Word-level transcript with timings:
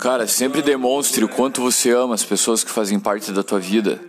Cara, 0.00 0.26
sempre 0.26 0.62
demonstre 0.62 1.22
o 1.22 1.28
quanto 1.28 1.60
você 1.60 1.90
ama 1.90 2.14
as 2.14 2.24
pessoas 2.24 2.64
que 2.64 2.70
fazem 2.70 2.98
parte 2.98 3.30
da 3.32 3.42
tua 3.42 3.60
vida. 3.60 4.00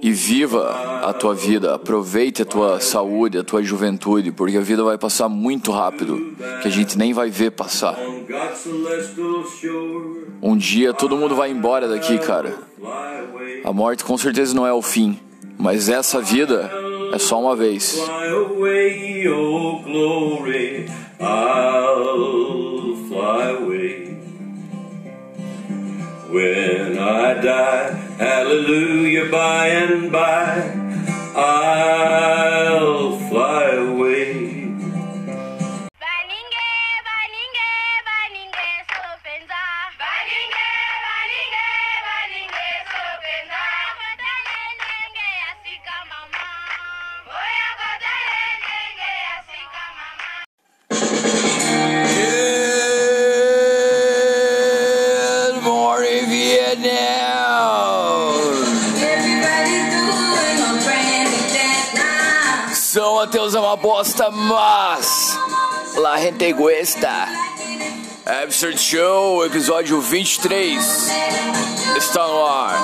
E 0.00 0.12
viva 0.12 0.70
a 1.02 1.12
tua 1.12 1.34
vida, 1.34 1.74
aproveite 1.74 2.42
a 2.42 2.44
tua 2.44 2.78
saúde, 2.78 3.36
a 3.36 3.42
tua 3.42 3.64
juventude, 3.64 4.30
porque 4.30 4.56
a 4.56 4.60
vida 4.60 4.84
vai 4.84 4.96
passar 4.96 5.28
muito 5.28 5.72
rápido, 5.72 6.36
que 6.62 6.68
a 6.68 6.70
gente 6.70 6.96
nem 6.96 7.12
vai 7.12 7.28
ver 7.28 7.50
passar. 7.50 7.98
Um 10.40 10.56
dia 10.56 10.94
todo 10.94 11.16
mundo 11.16 11.34
vai 11.34 11.50
embora 11.50 11.88
daqui, 11.88 12.18
cara. 12.18 12.54
A 13.64 13.72
morte 13.72 14.04
com 14.04 14.16
certeza 14.16 14.54
não 14.54 14.64
é 14.64 14.72
o 14.72 14.82
fim, 14.82 15.18
mas 15.58 15.88
essa 15.88 16.20
vida 16.20 16.70
é 17.12 17.18
só 17.18 17.40
uma 17.40 17.56
vez. 17.56 18.00
When 26.28 26.98
I 26.98 27.34
die, 27.40 27.92
hallelujah, 28.18 29.30
by 29.30 29.68
and 29.68 30.10
by, 30.10 30.74
I'll 31.36 33.16
fly 33.28 33.70
away. 33.74 34.45
Bosta, 63.96 64.30
mas 64.30 65.38
La 65.96 66.18
gente 66.18 66.52
gusta. 66.52 67.08
Absurd 68.26 68.78
Show, 68.78 69.42
episódio 69.46 70.02
23, 70.02 71.10
está 71.96 72.26
no 72.26 72.44
ar. 72.44 72.78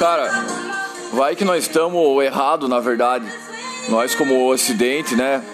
Cara, 0.00 0.46
vai 1.12 1.36
que 1.36 1.44
nós 1.44 1.62
estamos 1.62 2.24
errado, 2.24 2.66
na 2.66 2.80
verdade. 2.80 3.32
Nós 3.88 4.16
como 4.16 4.48
Ocidente, 4.48 5.14
né? 5.14 5.44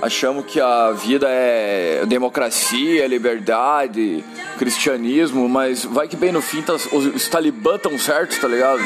Achamos 0.00 0.44
que 0.46 0.60
a 0.60 0.92
vida 0.92 1.26
é 1.28 2.04
democracia, 2.06 3.06
liberdade, 3.08 4.22
cristianismo, 4.54 5.48
mas 5.48 5.84
vai 5.84 6.08
que 6.08 6.16
bem 6.16 6.32
no 6.32 6.40
fim 6.40 6.62
tá, 6.62 6.74
os, 6.74 6.86
os 6.90 7.28
talibã 7.28 7.78
tão 7.78 7.98
certos, 7.98 8.38
tá 8.38 8.48
ligado? 8.48 8.80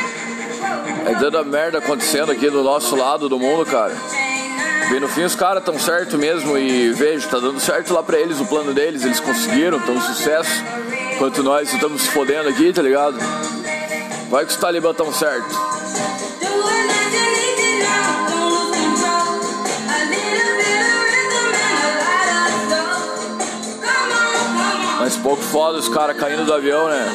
É 1.06 1.14
tanta 1.14 1.42
merda 1.44 1.78
acontecendo 1.78 2.32
aqui 2.32 2.50
do 2.50 2.62
nosso 2.62 2.96
lado 2.96 3.28
do 3.28 3.38
mundo, 3.38 3.64
cara. 3.64 3.94
Bem 4.90 5.00
no 5.00 5.08
fim 5.08 5.22
os 5.22 5.34
caras 5.34 5.62
tão 5.62 5.78
certo 5.78 6.16
mesmo 6.16 6.56
e 6.56 6.90
vejo, 6.92 7.28
tá 7.28 7.38
dando 7.38 7.60
certo 7.60 7.92
lá 7.92 8.02
pra 8.02 8.18
eles 8.18 8.40
o 8.40 8.46
plano 8.46 8.72
deles, 8.72 9.04
eles 9.04 9.20
conseguiram, 9.20 9.78
tão 9.80 10.00
sucesso. 10.00 10.50
Enquanto 11.14 11.42
nós 11.42 11.72
estamos 11.72 12.02
se 12.02 12.08
fodendo 12.08 12.48
aqui, 12.48 12.72
tá 12.72 12.80
ligado? 12.80 13.18
Vai 14.30 14.44
que 14.44 14.52
os 14.52 14.56
talibã 14.56 14.94
tão 14.94 15.12
certo. 15.12 15.77
Foda 25.50 25.78
os 25.78 25.88
caras 25.88 26.16
caindo 26.16 26.44
do 26.44 26.52
avião, 26.52 26.88
né? 26.88 27.06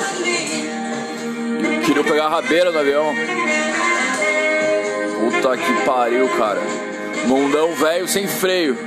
Queriam 1.85 2.03
pegar 2.03 2.25
a 2.25 2.29
rabeira 2.29 2.71
do 2.71 2.79
avião. 2.79 3.13
Puta 5.19 5.57
que 5.57 5.85
pariu, 5.85 6.27
cara. 6.37 6.61
Mundão 7.25 7.73
velho 7.73 8.07
sem 8.07 8.27
freio. 8.27 8.77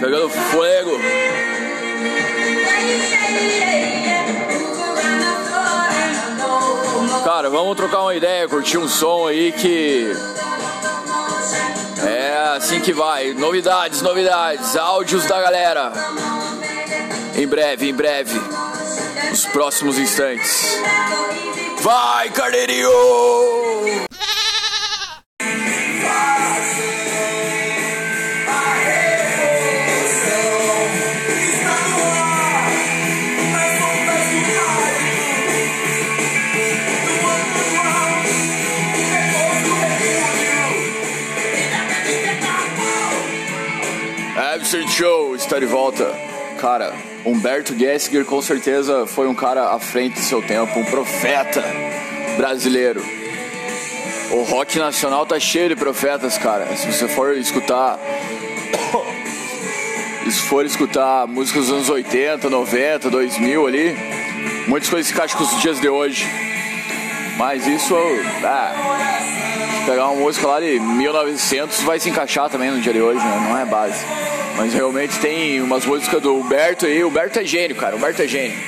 Pegando 0.00 0.28
fogo. 0.28 0.98
Cara, 7.24 7.50
vamos 7.50 7.76
trocar 7.76 8.02
uma 8.02 8.14
ideia, 8.14 8.48
curtir 8.48 8.78
um 8.78 8.88
som 8.88 9.26
aí 9.28 9.52
que. 9.52 10.12
É 12.06 12.54
assim 12.56 12.80
que 12.80 12.92
vai. 12.92 13.34
Novidades, 13.34 14.02
novidades, 14.02 14.76
áudios 14.76 15.26
da 15.26 15.40
galera. 15.40 15.92
Em 17.38 17.46
breve, 17.46 17.88
em 17.88 17.94
breve. 17.94 18.36
Nos 19.30 19.46
próximos 19.46 19.96
instantes. 19.96 20.76
Vai, 21.80 22.30
carneirinho! 22.30 22.88
Absurd 44.54 44.90
Show 44.90 45.36
está 45.36 45.60
de 45.60 45.66
volta. 45.66 46.12
Cara, 46.60 46.92
Humberto 47.28 47.76
Gessinger 47.76 48.24
com 48.24 48.40
certeza 48.40 49.06
foi 49.06 49.28
um 49.28 49.34
cara 49.34 49.74
à 49.74 49.78
frente 49.78 50.14
do 50.14 50.20
seu 50.20 50.40
tempo, 50.40 50.78
um 50.78 50.84
profeta 50.84 51.62
brasileiro. 52.38 53.04
O 54.30 54.42
rock 54.44 54.78
nacional 54.78 55.26
tá 55.26 55.38
cheio 55.38 55.68
de 55.68 55.76
profetas, 55.76 56.38
cara. 56.38 56.74
Se 56.74 56.90
você 56.90 57.06
for 57.06 57.36
escutar. 57.36 57.98
Se 60.24 60.40
for 60.42 60.66
escutar 60.66 61.26
músicas 61.26 61.66
dos 61.66 61.72
anos 61.72 61.88
80, 61.88 62.50
90, 62.50 63.08
2000 63.08 63.66
ali, 63.66 63.96
muitas 64.66 64.90
coisas 64.90 65.06
se 65.06 65.14
encaixam 65.14 65.38
com 65.38 65.44
os 65.44 65.62
dias 65.62 65.80
de 65.80 65.88
hoje. 65.88 66.26
Mas 67.38 67.66
isso, 67.66 67.94
ah, 68.44 68.72
pegar 69.86 70.08
uma 70.08 70.20
música 70.20 70.46
lá 70.46 70.60
de 70.60 70.78
1900 70.78 71.80
vai 71.80 71.98
se 71.98 72.10
encaixar 72.10 72.50
também 72.50 72.70
no 72.70 72.80
dia 72.80 72.92
de 72.92 73.00
hoje, 73.00 73.24
né? 73.24 73.48
Não 73.48 73.58
é 73.58 73.64
base. 73.64 74.04
Mas 74.58 74.74
realmente 74.74 75.18
tem 75.20 75.60
umas 75.62 75.86
músicas 75.86 76.20
do 76.20 76.34
Humberto 76.34 76.84
aí. 76.84 77.02
O 77.04 77.08
Humberto 77.08 77.38
é 77.38 77.44
gênio, 77.44 77.76
cara. 77.76 77.94
O 77.94 77.98
Humberto 77.98 78.20
é 78.22 78.26
gênio. 78.28 78.58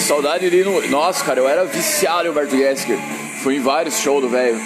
Saudade 0.00 0.50
de. 0.50 0.64
no- 0.64 0.86
Nossa, 0.88 1.24
cara, 1.24 1.40
eu 1.40 1.48
era 1.48 1.64
viciado 1.64 2.26
em 2.26 2.30
Humberto 2.30 2.56
Gessinger. 2.56 2.98
Fui 3.42 3.56
em 3.56 3.60
vários 3.60 3.98
shows 4.00 4.22
do 4.22 4.28
velho. 4.28 4.60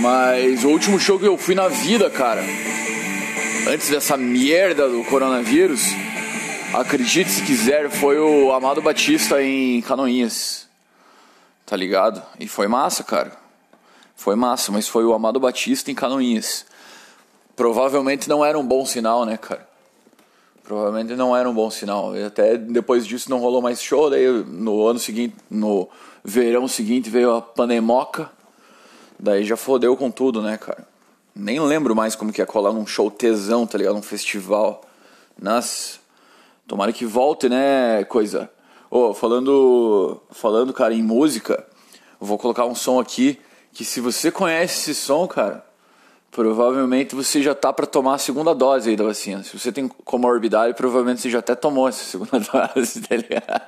Mas 0.00 0.64
o 0.64 0.68
último 0.68 0.98
show 0.98 1.18
que 1.18 1.26
eu 1.26 1.36
fui 1.36 1.54
na 1.54 1.68
vida, 1.68 2.08
cara, 2.08 2.42
antes 3.68 3.90
dessa 3.90 4.16
merda 4.16 4.88
do 4.88 5.02
coronavírus, 5.04 5.82
acredite 6.72 7.28
se 7.30 7.42
quiser, 7.42 7.90
foi 7.90 8.18
o 8.18 8.52
Amado 8.52 8.80
Batista 8.80 9.42
em 9.42 9.80
Canoinhas. 9.82 10.68
Tá 11.66 11.76
ligado? 11.76 12.22
E 12.38 12.46
foi 12.46 12.68
massa, 12.68 13.02
cara. 13.02 13.32
Foi 14.18 14.34
massa, 14.34 14.72
mas 14.72 14.88
foi 14.88 15.04
o 15.04 15.14
Amado 15.14 15.38
Batista 15.38 15.92
em 15.92 15.94
Canoinhas. 15.94 16.66
Provavelmente 17.54 18.28
não 18.28 18.44
era 18.44 18.58
um 18.58 18.66
bom 18.66 18.84
sinal, 18.84 19.24
né, 19.24 19.36
cara? 19.36 19.66
Provavelmente 20.64 21.14
não 21.14 21.36
era 21.36 21.48
um 21.48 21.54
bom 21.54 21.70
sinal. 21.70 22.16
E 22.16 22.24
até 22.24 22.56
depois 22.56 23.06
disso 23.06 23.30
não 23.30 23.38
rolou 23.38 23.62
mais 23.62 23.80
show. 23.80 24.10
Daí 24.10 24.26
no 24.26 24.84
ano 24.88 24.98
seguinte, 24.98 25.36
no 25.48 25.88
verão 26.24 26.66
seguinte, 26.66 27.08
veio 27.08 27.36
a 27.36 27.40
panemoca. 27.40 28.28
Daí 29.16 29.44
já 29.44 29.56
fodeu 29.56 29.96
com 29.96 30.10
tudo, 30.10 30.42
né, 30.42 30.58
cara? 30.58 30.84
Nem 31.32 31.60
lembro 31.60 31.94
mais 31.94 32.16
como 32.16 32.32
que 32.32 32.42
é 32.42 32.44
colar 32.44 32.72
num 32.72 32.88
show 32.88 33.08
tesão, 33.12 33.68
tá 33.68 33.78
ligado? 33.78 33.94
Num 33.94 34.02
festival. 34.02 34.82
Nossa. 35.40 36.00
Tomara 36.66 36.92
que 36.92 37.06
volte, 37.06 37.48
né, 37.48 38.02
coisa. 38.02 38.50
Ô, 38.90 39.14
falando, 39.14 40.20
falando, 40.32 40.72
cara, 40.72 40.92
em 40.92 41.04
música, 41.04 41.64
vou 42.18 42.36
colocar 42.36 42.66
um 42.66 42.74
som 42.74 42.98
aqui 42.98 43.38
que 43.78 43.84
se 43.84 44.00
você 44.00 44.32
conhece 44.32 44.90
esse 44.90 45.00
som, 45.00 45.28
cara, 45.28 45.64
provavelmente 46.32 47.14
você 47.14 47.40
já 47.40 47.54
tá 47.54 47.72
para 47.72 47.86
tomar 47.86 48.14
a 48.16 48.18
segunda 48.18 48.52
dose 48.52 48.90
aí 48.90 48.96
da 48.96 49.04
vacina. 49.04 49.44
Se 49.44 49.56
você 49.56 49.70
tem 49.70 49.86
comorbidade, 49.86 50.74
provavelmente 50.74 51.20
você 51.20 51.30
já 51.30 51.38
até 51.38 51.54
tomou 51.54 51.88
essa 51.88 52.02
segunda 52.02 52.40
dose, 52.74 53.00
tá 53.02 53.14
ligado? 53.14 53.62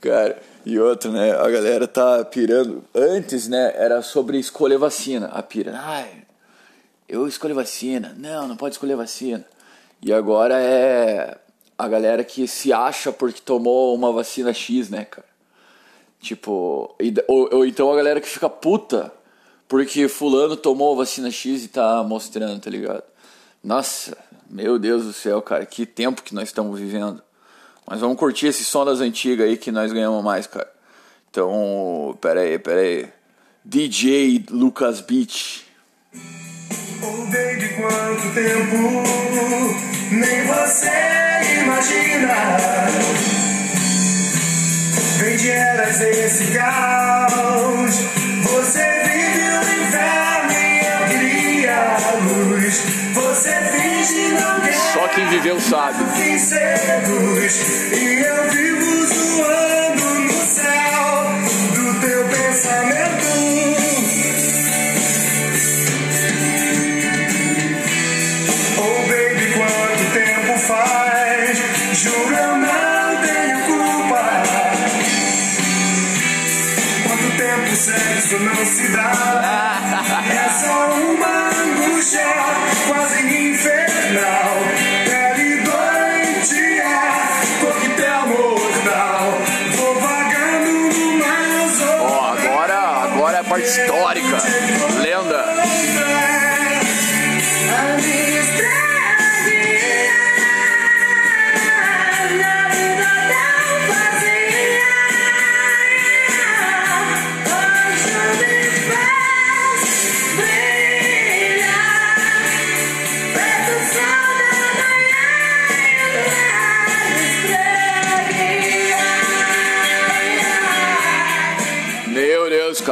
Cara, 0.00 0.40
e 0.64 0.78
outra, 0.78 1.10
né? 1.10 1.32
A 1.32 1.50
galera 1.50 1.88
tá 1.88 2.24
pirando. 2.24 2.84
Antes, 2.94 3.48
né, 3.48 3.72
era 3.74 4.02
sobre 4.02 4.38
escolher 4.38 4.78
vacina. 4.78 5.26
A 5.32 5.42
pira, 5.42 5.76
ai, 5.76 6.22
eu 7.08 7.26
escolhi 7.26 7.54
vacina. 7.54 8.14
Não, 8.16 8.46
não 8.46 8.56
pode 8.56 8.76
escolher 8.76 8.94
vacina. 8.94 9.44
E 10.00 10.12
agora 10.12 10.62
é 10.62 11.36
a 11.76 11.88
galera 11.88 12.22
que 12.22 12.46
se 12.46 12.72
acha 12.72 13.10
porque 13.10 13.40
tomou 13.40 13.92
uma 13.96 14.12
vacina 14.12 14.54
X, 14.54 14.88
né, 14.88 15.06
cara? 15.06 15.33
Tipo, 16.24 16.96
ou, 17.28 17.54
ou 17.54 17.66
então 17.66 17.92
a 17.92 17.96
galera 17.96 18.18
que 18.18 18.26
fica 18.26 18.48
puta 18.48 19.12
porque 19.68 20.08
fulano 20.08 20.56
tomou 20.56 20.94
a 20.94 20.96
vacina 20.96 21.30
X 21.30 21.64
e 21.64 21.68
tá 21.68 22.02
mostrando, 22.02 22.58
tá 22.62 22.70
ligado? 22.70 23.02
Nossa, 23.62 24.16
meu 24.48 24.78
Deus 24.78 25.04
do 25.04 25.12
céu, 25.12 25.42
cara, 25.42 25.66
que 25.66 25.84
tempo 25.84 26.22
que 26.22 26.34
nós 26.34 26.48
estamos 26.48 26.80
vivendo. 26.80 27.22
Mas 27.86 28.00
vamos 28.00 28.16
curtir 28.16 28.46
esse 28.46 28.64
som 28.64 28.86
das 28.86 29.00
antigas 29.00 29.46
aí 29.46 29.58
que 29.58 29.70
nós 29.70 29.92
ganhamos 29.92 30.24
mais, 30.24 30.46
cara. 30.46 30.70
Então, 31.30 32.16
pera 32.22 32.40
aí, 32.40 32.58
pera 32.58 32.80
aí. 32.80 33.06
DJ 33.62 34.46
Lucas 34.50 35.02
Beach. 35.02 35.66
Oh 37.02 37.26
quanto 37.76 38.34
tempo 38.34 38.76
nem 40.10 40.46
você 40.46 41.23
De 45.44 45.50
eras 45.50 46.00
esse 46.00 46.46
caos. 46.52 47.94
Você 48.44 48.80
vive 49.04 49.42
o 49.42 49.60
inferno 49.84 50.52
e 50.52 50.86
eu 50.86 51.00
queria 51.06 51.96
a 51.96 52.12
luz. 52.14 52.82
Você 53.12 53.50
finge 53.50 54.32
não 54.40 54.60
quer. 54.62 54.72
Só 54.72 55.06
quem 55.08 55.28
viveu 55.28 55.60
sabe. 55.60 55.98
Seduz, 56.38 57.92
e 57.92 58.24
eu 58.24 58.50
vivo 58.52 59.03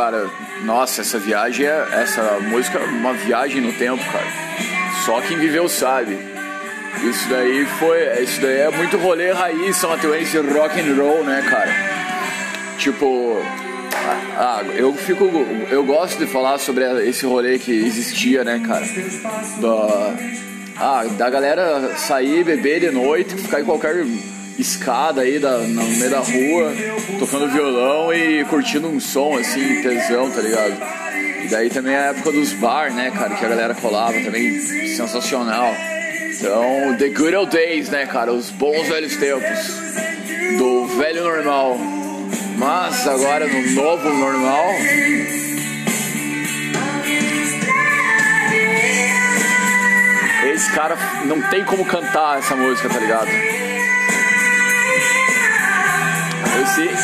cara. 0.03 0.29
Nossa, 0.65 1.03
essa 1.03 1.19
viagem 1.19 1.67
é. 1.67 1.87
Essa 1.93 2.23
música 2.41 2.79
é 2.79 2.85
uma 2.85 3.13
viagem 3.13 3.61
no 3.61 3.73
tempo, 3.73 4.03
cara. 4.11 4.27
Só 5.05 5.21
quem 5.21 5.39
viveu 5.39 5.69
sabe. 5.69 6.19
Isso 7.05 7.29
daí 7.29 7.65
foi. 7.79 8.23
Isso 8.23 8.41
daí 8.41 8.61
é 8.61 8.71
muito 8.71 8.97
rolê 8.97 9.33
raiz 9.33 9.77
São 9.77 9.91
Mateus 9.91 10.33
rock 10.53 10.81
and 10.81 10.95
roll, 10.97 11.25
né, 11.25 11.43
cara? 11.49 11.71
Tipo. 12.79 13.41
Ah, 14.37 14.63
eu 14.75 14.93
fico. 14.95 15.25
Eu 15.71 15.85
gosto 15.85 16.19
de 16.19 16.27
falar 16.27 16.59
sobre 16.59 16.85
esse 17.09 17.25
rolê 17.25 17.59
que 17.59 17.71
existia, 17.71 18.43
né, 18.43 18.61
cara? 18.67 18.85
Da, 19.61 20.15
ah, 20.79 21.05
da 21.17 21.31
galera 21.31 21.97
sair, 21.97 22.43
beber 22.43 22.81
de 22.81 22.91
noite, 22.91 23.37
ficar 23.37 23.61
em 23.61 23.65
qualquer 23.65 24.05
escada 24.62 25.20
aí 25.20 25.38
da, 25.38 25.59
no 25.59 25.85
meio 25.85 26.11
da 26.11 26.20
rua, 26.20 26.73
tocando 27.19 27.49
violão 27.49 28.14
e 28.14 28.44
curtindo 28.44 28.88
um 28.88 28.99
som 28.99 29.37
assim, 29.37 29.82
tesão, 29.82 30.31
tá 30.31 30.41
ligado? 30.41 30.75
E 31.44 31.49
daí 31.49 31.69
também 31.69 31.94
a 31.94 32.06
época 32.06 32.32
dos 32.32 32.53
bar, 32.55 32.93
né, 32.93 33.11
cara, 33.11 33.35
que 33.35 33.44
a 33.44 33.49
galera 33.49 33.75
colava 33.75 34.19
também, 34.20 34.59
sensacional. 34.61 35.75
Então, 36.31 36.97
The 36.99 37.09
Good 37.09 37.37
Old 37.37 37.53
Days, 37.53 37.91
né, 37.91 38.06
cara, 38.06 38.32
os 38.32 38.50
bons 38.50 38.88
velhos 38.88 39.17
tempos 39.17 39.82
do 40.59 40.87
velho 40.87 41.25
normal. 41.25 41.79
Mas 42.56 43.06
agora 43.08 43.47
no 43.49 43.73
novo 43.73 44.08
normal, 44.08 44.75
esse 50.53 50.70
cara 50.73 50.97
não 51.25 51.43
tem 51.43 51.65
como 51.65 51.85
cantar 51.85 52.38
essa 52.38 52.55
música, 52.55 52.88
tá 52.88 53.00
ligado? 53.00 53.29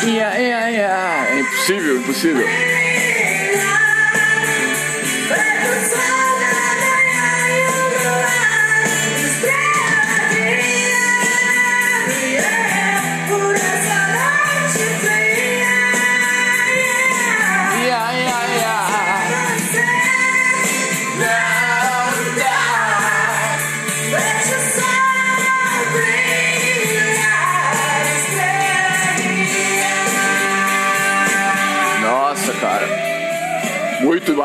Ia, 0.05 0.39
ia, 0.39 0.71
ia, 0.71 1.27
é 1.29 1.39
impossível, 1.39 1.97
impossível. 1.97 2.88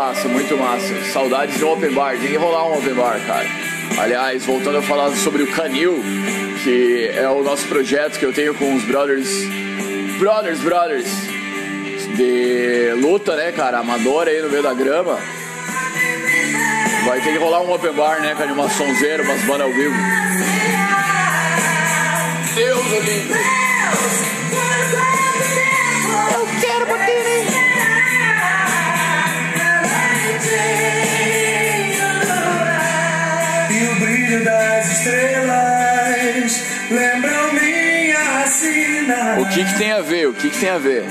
Massa, 0.04 0.28
muito 0.28 0.56
massa. 0.56 1.12
Saudades 1.12 1.56
de 1.56 1.64
um 1.64 1.72
open 1.72 1.92
bar. 1.92 2.18
Tem 2.18 2.28
que 2.28 2.36
rolar 2.36 2.68
um 2.68 2.78
open 2.78 2.94
bar, 2.94 3.18
cara. 3.26 3.46
Aliás, 3.98 4.44
voltando 4.44 4.78
a 4.78 4.82
falar 4.82 5.10
sobre 5.16 5.42
o 5.42 5.46
Canil, 5.52 6.02
que 6.62 7.10
é 7.14 7.28
o 7.28 7.42
nosso 7.42 7.66
projeto 7.68 8.18
que 8.18 8.24
eu 8.26 8.32
tenho 8.32 8.54
com 8.54 8.74
os 8.74 8.84
brothers. 8.84 9.28
Brothers, 10.18 10.60
brothers. 10.60 11.06
De 12.16 12.92
luta, 13.00 13.34
né, 13.34 13.50
cara? 13.52 13.78
Amador 13.78 14.28
aí 14.28 14.42
no 14.42 14.50
meio 14.50 14.62
da 14.62 14.74
grama. 14.74 15.18
Vai 17.06 17.20
ter 17.20 17.32
que 17.32 17.38
rolar 17.38 17.62
um 17.62 17.72
open 17.72 17.92
bar, 17.92 18.20
né, 18.20 18.34
cara? 18.36 18.52
Uma 18.52 18.68
sonzeira, 18.68 19.22
umas 19.22 19.40
bandas 19.42 19.62
ao 19.62 19.72
vivo. 19.72 19.94
Deus 22.54 22.86
lindo. 23.04 23.34
Eu 26.34 26.46
quero 26.60 26.84
E 26.86 27.53
O 39.38 39.46
que 39.46 39.64
que 39.64 39.78
tem 39.78 39.92
a 39.92 40.00
ver? 40.00 40.28
O 40.28 40.34
que 40.34 40.50
que 40.50 40.58
tem 40.58 40.70
a 40.70 40.78
ver? 40.78 41.04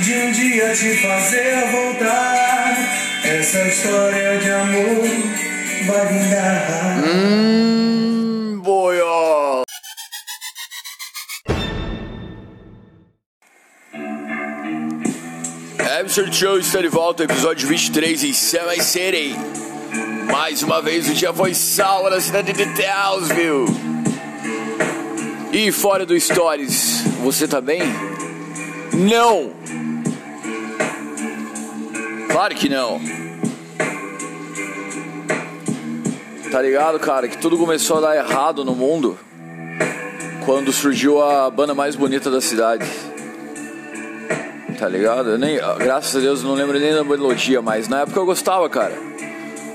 de 0.00 0.14
um 0.14 0.32
dia 0.32 0.72
te 0.74 0.94
fazer 0.98 1.70
voltar. 1.72 2.76
Essa 3.24 3.62
história 3.66 4.38
de 4.38 4.50
amor 4.50 5.08
vai 5.86 6.06
vingar. 6.06 6.98
Hum, 7.04 8.60
boió. 8.62 9.62
Absurd 16.00 16.34
Show 16.34 16.58
está 16.58 16.80
de 16.80 16.88
volta, 16.88 17.24
episódio 17.24 17.66
23 17.66 18.22
em 18.24 18.32
Seven 18.32 18.80
City. 18.80 19.34
Mais 20.30 20.62
uma 20.62 20.80
vez 20.80 21.08
o 21.08 21.14
dia 21.14 21.32
foi 21.32 21.54
salvo 21.54 22.08
na 22.08 22.20
cidade 22.20 22.52
de 22.52 22.64
Townsville. 22.66 23.66
E 25.52 25.72
fora 25.72 26.06
do 26.06 26.18
Stories, 26.18 26.97
você 27.20 27.46
tá 27.46 27.60
bem? 27.60 27.82
Não! 28.92 29.52
Claro 32.30 32.54
que 32.54 32.68
não. 32.68 33.00
Tá 36.50 36.62
ligado, 36.62 36.98
cara, 36.98 37.28
que 37.28 37.36
tudo 37.36 37.58
começou 37.58 37.98
a 37.98 38.00
dar 38.00 38.16
errado 38.16 38.64
no 38.64 38.74
mundo 38.74 39.18
quando 40.46 40.72
surgiu 40.72 41.22
a 41.22 41.50
banda 41.50 41.74
mais 41.74 41.94
bonita 41.94 42.30
da 42.30 42.40
cidade. 42.40 42.88
Tá 44.78 44.88
ligado? 44.88 45.30
Eu 45.30 45.38
nem, 45.38 45.58
graças 45.78 46.16
a 46.16 46.20
Deus 46.20 46.42
eu 46.42 46.48
não 46.48 46.54
lembro 46.54 46.78
nem 46.78 46.94
da 46.94 47.04
melodia, 47.04 47.60
mas 47.60 47.88
na 47.88 48.00
época 48.00 48.18
eu 48.18 48.24
gostava, 48.24 48.68
cara. 48.70 48.94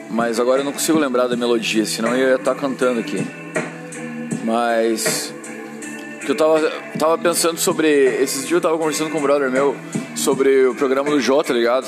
Mas 0.10 0.40
agora 0.40 0.62
eu 0.62 0.66
não 0.66 0.72
consigo 0.72 0.98
lembrar 0.98 1.28
da 1.28 1.36
melodia, 1.36 1.86
senão 1.86 2.16
eu 2.16 2.30
ia 2.30 2.36
estar 2.36 2.56
cantando 2.56 3.02
aqui. 3.02 3.24
Mas 4.44 5.34
Que 6.25 6.32
eu 6.32 6.36
tava, 6.36 6.60
tava 6.98 7.18
pensando 7.18 7.58
sobre. 7.58 7.88
Esses 7.88 8.42
dias 8.48 8.51
eu 8.51 8.62
tava 8.62 8.77
conversando 8.77 9.10
com 9.12 9.18
um 9.18 9.22
brother 9.22 9.51
meu 9.51 9.75
sobre 10.15 10.65
o 10.68 10.75
programa 10.75 11.10
do 11.10 11.20
Jô, 11.20 11.44
tá 11.44 11.53
ligado? 11.53 11.88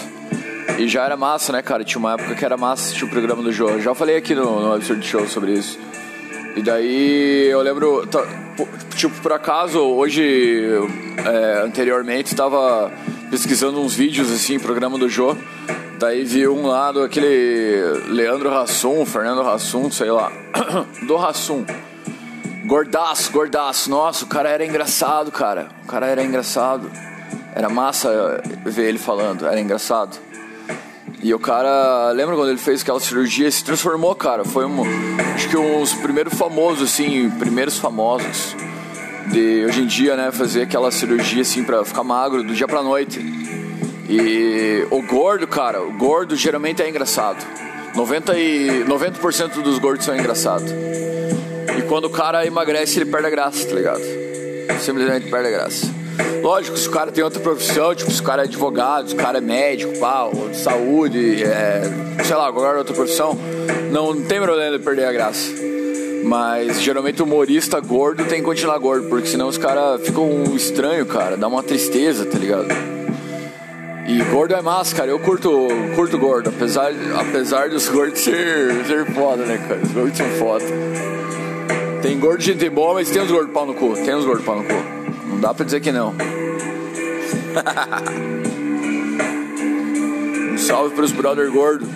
E 0.78 0.88
já 0.88 1.06
era 1.06 1.16
massa, 1.16 1.54
né, 1.54 1.62
cara? 1.62 1.84
Tinha 1.84 2.00
uma 2.00 2.14
época 2.14 2.36
que 2.36 2.44
era 2.44 2.58
massa 2.58 2.84
assistir 2.84 3.06
o 3.06 3.10
programa 3.10 3.42
do 3.42 3.52
Jô. 3.52 3.80
Já 3.80 3.96
falei 3.96 4.18
aqui 4.18 4.36
no, 4.36 4.60
no 4.62 4.74
Absurd 4.74 5.06
Show 5.06 5.26
sobre 5.28 5.54
isso. 5.54 5.80
E 6.56 6.62
daí 6.62 7.48
eu 7.50 7.62
lembro, 7.62 8.06
tá, 8.08 8.26
tipo, 8.96 9.14
por 9.22 9.32
acaso, 9.32 9.80
hoje, 9.80 10.70
é, 11.26 11.62
anteriormente, 11.66 12.32
estava 12.32 12.92
pesquisando 13.30 13.80
uns 13.80 13.94
vídeos, 13.94 14.32
assim, 14.32 14.60
programa 14.60 14.98
do 14.98 15.10
Jô. 15.10 15.36
Daí 16.00 16.24
vi 16.24 16.48
um 16.48 16.68
lá 16.68 16.92
do 16.92 17.04
aquele 17.04 17.82
Leandro 18.08 18.54
Hassum, 18.54 19.06
Fernando 19.06 19.42
Hassum, 19.42 19.90
sei 19.90 20.12
lá, 20.12 20.32
do 21.08 21.18
Hassum. 21.18 21.66
Gordaço, 22.66 23.32
gordaço. 23.32 23.90
Nossa, 23.90 24.26
o 24.26 24.28
cara 24.28 24.50
era 24.50 24.66
engraçado, 24.66 25.32
cara. 25.32 25.70
O 25.84 25.88
cara 25.88 26.08
era 26.08 26.24
engraçado. 26.24 26.92
Era 27.54 27.70
massa 27.70 28.42
ver 28.66 28.90
ele 28.90 28.98
falando, 28.98 29.46
era 29.46 29.60
engraçado. 29.60 30.18
E 31.22 31.34
o 31.34 31.40
cara, 31.40 32.12
lembra 32.12 32.36
quando 32.36 32.50
ele 32.50 32.58
fez 32.58 32.82
aquela 32.82 33.00
cirurgia? 33.00 33.50
Se 33.50 33.64
transformou, 33.64 34.16
cara. 34.16 34.44
Foi 34.44 34.66
um, 34.66 34.82
acho 35.36 35.48
que 35.48 35.56
um 35.56 35.80
dos 35.80 35.94
primeiros 35.94 36.34
famosos, 36.34 36.92
assim, 36.92 37.30
primeiros 37.30 37.78
famosos 37.78 38.56
de 39.28 39.64
hoje 39.66 39.82
em 39.82 39.86
dia, 39.86 40.16
né? 40.16 40.32
Fazer 40.32 40.64
aquela 40.64 40.92
cirurgia, 40.92 41.44
assim, 41.44 41.64
pra 41.64 41.86
ficar 41.86 42.04
magro 42.04 42.44
do 42.44 42.54
dia 42.54 42.68
pra 42.68 42.84
noite. 42.84 43.20
E 44.10 44.86
o 44.92 45.02
gordo, 45.04 45.48
cara, 45.48 45.82
o 45.82 45.94
gordo 45.94 46.36
geralmente 46.36 46.82
é 46.82 46.90
engraçado. 46.90 47.46
90%, 47.96 48.36
e, 48.38 48.84
90 48.84 49.62
dos 49.62 49.80
gordos 49.80 50.06
são 50.06 50.16
engraçados. 50.16 50.72
E 51.78 51.82
quando 51.84 52.06
o 52.06 52.10
cara 52.10 52.46
emagrece, 52.46 53.00
ele 53.00 53.10
perde 53.10 53.28
a 53.28 53.30
graça, 53.30 53.68
tá 53.68 53.76
ligado? 53.76 54.02
Simplesmente 54.80 55.30
perde 55.30 55.48
a 55.48 55.52
graça. 55.52 55.88
Lógico, 56.42 56.78
se 56.78 56.88
o 56.88 56.92
cara 56.92 57.12
tem 57.12 57.24
outra 57.24 57.40
profissão, 57.40 57.94
tipo, 57.96 58.12
se 58.12 58.22
o 58.22 58.24
cara 58.24 58.44
é 58.44 58.46
advogado, 58.46 59.10
se 59.10 59.16
o 59.16 59.18
cara 59.18 59.40
é 59.40 59.42
médico, 59.42 59.98
pau, 60.00 60.32
de 60.50 60.58
saúde, 60.58 61.44
é, 61.44 61.82
sei 62.24 62.36
lá, 62.36 62.52
qualquer 62.52 62.78
outra 62.78 62.94
profissão, 62.94 63.38
não 63.92 64.22
tem 64.22 64.40
problema 64.40 64.78
de 64.78 64.84
perder 64.84 65.06
a 65.06 65.12
graça. 65.12 65.50
Mas 66.24 66.82
geralmente 66.82 67.22
o 67.22 67.26
humorista 67.26 67.80
gordo 67.80 68.26
tem 68.26 68.40
que 68.40 68.46
continuar 68.46 68.78
gordo, 68.78 69.08
porque 69.10 69.28
senão 69.28 69.48
os 69.48 69.58
caras 69.58 70.02
ficam 70.02 70.44
estranho, 70.56 71.06
cara, 71.06 71.36
dá 71.36 71.48
uma 71.48 71.64
tristeza, 71.64 72.26
tá 72.26 72.38
ligado? 72.38 72.68
E 74.08 74.22
gordo 74.26 74.54
é 74.54 74.62
massa, 74.62 74.96
cara. 74.96 75.10
Eu 75.10 75.18
curto, 75.20 75.68
curto 75.96 76.18
gordo, 76.20 76.50
apesar, 76.50 76.92
apesar 77.20 77.70
dos 77.70 77.90
gordos 77.90 78.20
ser, 78.20 78.86
ser 78.86 79.06
foda, 79.14 79.44
né, 79.46 79.58
cara? 79.68 79.82
Os 79.82 79.92
gordos 79.92 80.18
são 80.18 80.30
foda. 80.38 80.66
Tem 82.06 82.20
gordo 82.20 82.38
de 82.38 82.54
gente 82.54 82.70
boa, 82.70 82.94
mas 82.94 83.10
tem 83.10 83.20
uns 83.20 83.32
gordos 83.32 83.52
pau 83.52 83.66
no 83.66 83.74
cu. 83.74 83.96
Tem 83.96 84.14
uns 84.14 84.26
gordos 84.26 84.46
pau 84.46 84.58
no 84.58 84.64
cu. 84.64 84.74
Não 85.28 85.40
dá 85.40 85.56
pra 85.56 85.66
dizer 85.66 85.80
que 85.80 85.92
não. 85.92 86.14
um 90.54 90.58
salve 90.60 90.94
pros 90.94 91.12
brother 91.12 91.52
gordo. 91.52 91.88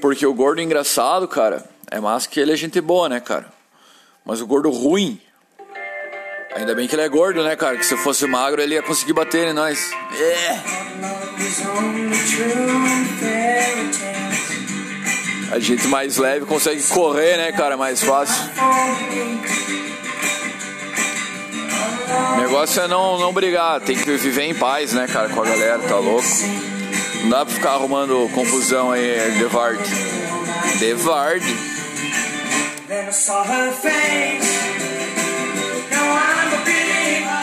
Porque 0.00 0.24
o 0.24 0.32
gordo 0.32 0.60
engraçado, 0.60 1.26
cara, 1.26 1.64
é 1.90 1.98
massa 1.98 2.28
que 2.28 2.38
ele 2.38 2.52
é 2.52 2.56
gente 2.56 2.80
boa, 2.80 3.08
né, 3.08 3.18
cara? 3.18 3.46
Mas 4.24 4.40
o 4.40 4.46
gordo 4.46 4.70
ruim. 4.70 5.20
Ainda 6.54 6.76
bem 6.76 6.86
que 6.86 6.94
ele 6.94 7.02
é 7.02 7.08
gordo, 7.08 7.42
né, 7.42 7.56
cara? 7.56 7.76
Que 7.76 7.84
se 7.84 7.96
fosse 7.96 8.24
magro 8.24 8.62
ele 8.62 8.76
ia 8.76 8.82
conseguir 8.84 9.14
bater 9.14 9.48
em 9.48 9.52
nós. 9.52 9.90
É. 10.16 10.78
A 15.50 15.58
gente 15.58 15.88
mais 15.88 16.18
leve 16.18 16.44
consegue 16.44 16.82
correr, 16.84 17.36
né, 17.36 17.52
cara? 17.52 17.76
Mais 17.76 18.02
fácil. 18.02 18.36
O 22.34 22.40
negócio 22.40 22.82
é 22.82 22.88
não, 22.88 23.18
não 23.18 23.32
brigar, 23.32 23.80
tem 23.80 23.96
que 23.96 24.10
viver 24.16 24.44
em 24.44 24.54
paz, 24.54 24.92
né, 24.92 25.06
cara, 25.06 25.28
com 25.28 25.42
a 25.42 25.44
galera, 25.44 25.78
tá 25.80 25.96
louco? 25.96 26.28
Não 27.22 27.30
dá 27.30 27.44
pra 27.44 27.54
ficar 27.54 27.70
arrumando 27.72 28.30
confusão 28.34 28.92
aí, 28.92 29.36
Devard. 29.38 29.82
Devard. 30.78 31.44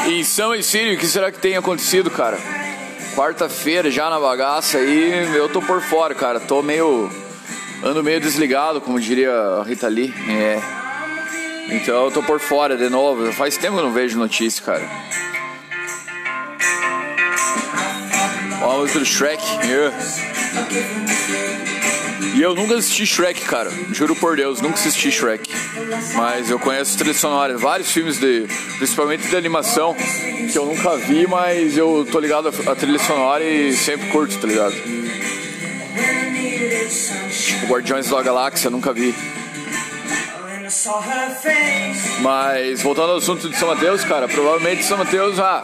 Em 0.07 0.23
São 0.23 0.55
Cecílio, 0.55 0.95
o 0.95 0.97
que 0.97 1.07
será 1.07 1.31
que 1.31 1.39
tem 1.39 1.57
acontecido, 1.57 2.09
cara? 2.11 2.37
Quarta-feira 3.15 3.89
já 3.89 4.09
na 4.09 4.19
bagaça 4.19 4.77
aí, 4.77 5.33
eu 5.35 5.47
tô 5.47 5.61
por 5.61 5.81
fora, 5.81 6.13
cara. 6.13 6.37
Tô 6.39 6.61
meio. 6.61 7.09
Ando 7.81 8.03
meio 8.03 8.19
desligado, 8.19 8.81
como 8.81 8.99
diria 8.99 9.31
a 9.31 9.63
Rita 9.63 9.87
Lee. 9.87 10.13
É. 10.29 10.59
Então 11.69 12.05
eu 12.05 12.11
tô 12.11 12.21
por 12.21 12.41
fora 12.41 12.75
de 12.75 12.89
novo. 12.89 13.31
Faz 13.31 13.55
tempo 13.55 13.75
que 13.75 13.79
eu 13.79 13.85
não 13.85 13.93
vejo 13.93 14.19
notícia, 14.19 14.63
cara. 14.63 14.83
Ó, 18.61 18.71
a 18.73 18.77
música 18.79 18.99
do 18.99 19.05
Shrek. 19.05 19.41
Yeah. 19.65 19.95
E 22.33 22.41
eu 22.41 22.55
nunca 22.55 22.75
assisti 22.75 23.05
Shrek, 23.05 23.41
cara. 23.41 23.71
Juro 23.91 24.15
por 24.15 24.35
Deus, 24.35 24.61
nunca 24.61 24.75
assisti 24.75 25.11
Shrek. 25.11 25.49
Mas 26.15 26.49
eu 26.49 26.59
conheço 26.59 26.97
trilha 26.97 27.13
sonora, 27.13 27.57
vários 27.57 27.91
filmes 27.91 28.19
de. 28.19 28.45
principalmente 28.77 29.27
de 29.27 29.35
animação, 29.35 29.95
que 30.51 30.57
eu 30.57 30.65
nunca 30.65 30.97
vi, 30.97 31.27
mas 31.27 31.77
eu 31.77 32.07
tô 32.11 32.19
ligado 32.19 32.49
a 32.49 32.75
trilha 32.75 32.99
sonora 32.99 33.43
e 33.43 33.73
sempre 33.73 34.07
curto, 34.09 34.37
tá 34.37 34.47
ligado? 34.47 34.73
Tipo 37.29 37.67
Guardiões 37.67 38.09
da 38.09 38.21
Galáxia, 38.21 38.69
nunca 38.69 38.91
vi. 38.93 39.13
Mas 42.21 42.81
voltando 42.81 43.11
ao 43.11 43.17
assunto 43.17 43.49
de 43.49 43.57
São 43.57 43.67
Mateus, 43.67 44.03
cara, 44.03 44.27
provavelmente 44.27 44.83
São 44.83 44.97
Mateus, 44.97 45.39
ah, 45.39 45.63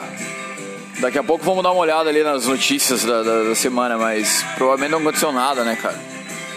daqui 1.00 1.18
a 1.18 1.24
pouco 1.24 1.44
vamos 1.44 1.64
dar 1.64 1.72
uma 1.72 1.82
olhada 1.82 2.10
ali 2.10 2.24
nas 2.24 2.46
notícias 2.46 3.04
da, 3.04 3.24
da, 3.24 3.44
da 3.44 3.56
semana, 3.56 3.98
mas 3.98 4.44
provavelmente 4.56 4.92
não 4.92 5.00
aconteceu 5.00 5.32
nada, 5.32 5.64
né, 5.64 5.76
cara? 5.76 6.11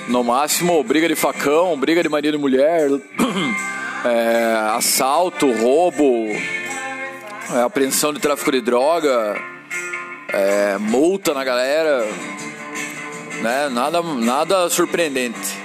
No 0.08 0.23
máximo, 0.23 0.82
briga 0.84 1.08
de 1.08 1.14
facão, 1.14 1.78
briga 1.78 2.02
de 2.02 2.08
marido 2.08 2.37
e 2.37 2.40
mulher, 2.40 2.88
é, 4.04 4.54
assalto, 4.76 5.50
roubo, 5.52 6.28
é, 7.54 7.62
apreensão 7.62 8.12
de 8.12 8.20
tráfico 8.20 8.52
de 8.52 8.61
droga, 8.61 9.34
é, 10.28 10.76
multa 10.78 11.32
na 11.32 11.42
galera, 11.42 12.06
né? 13.40 13.68
Nada, 13.70 14.02
nada 14.02 14.68
surpreendente. 14.68 15.64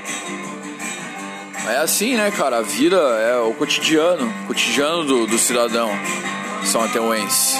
É 1.67 1.77
assim, 1.77 2.15
né, 2.15 2.31
cara? 2.31 2.57
A 2.57 2.61
vida 2.61 2.97
é 2.97 3.37
o 3.37 3.53
cotidiano, 3.53 4.25
o 4.43 4.47
cotidiano 4.47 5.03
do, 5.03 5.27
do 5.27 5.37
cidadão 5.37 5.89
são 6.65 6.83
ateuense. 6.83 7.57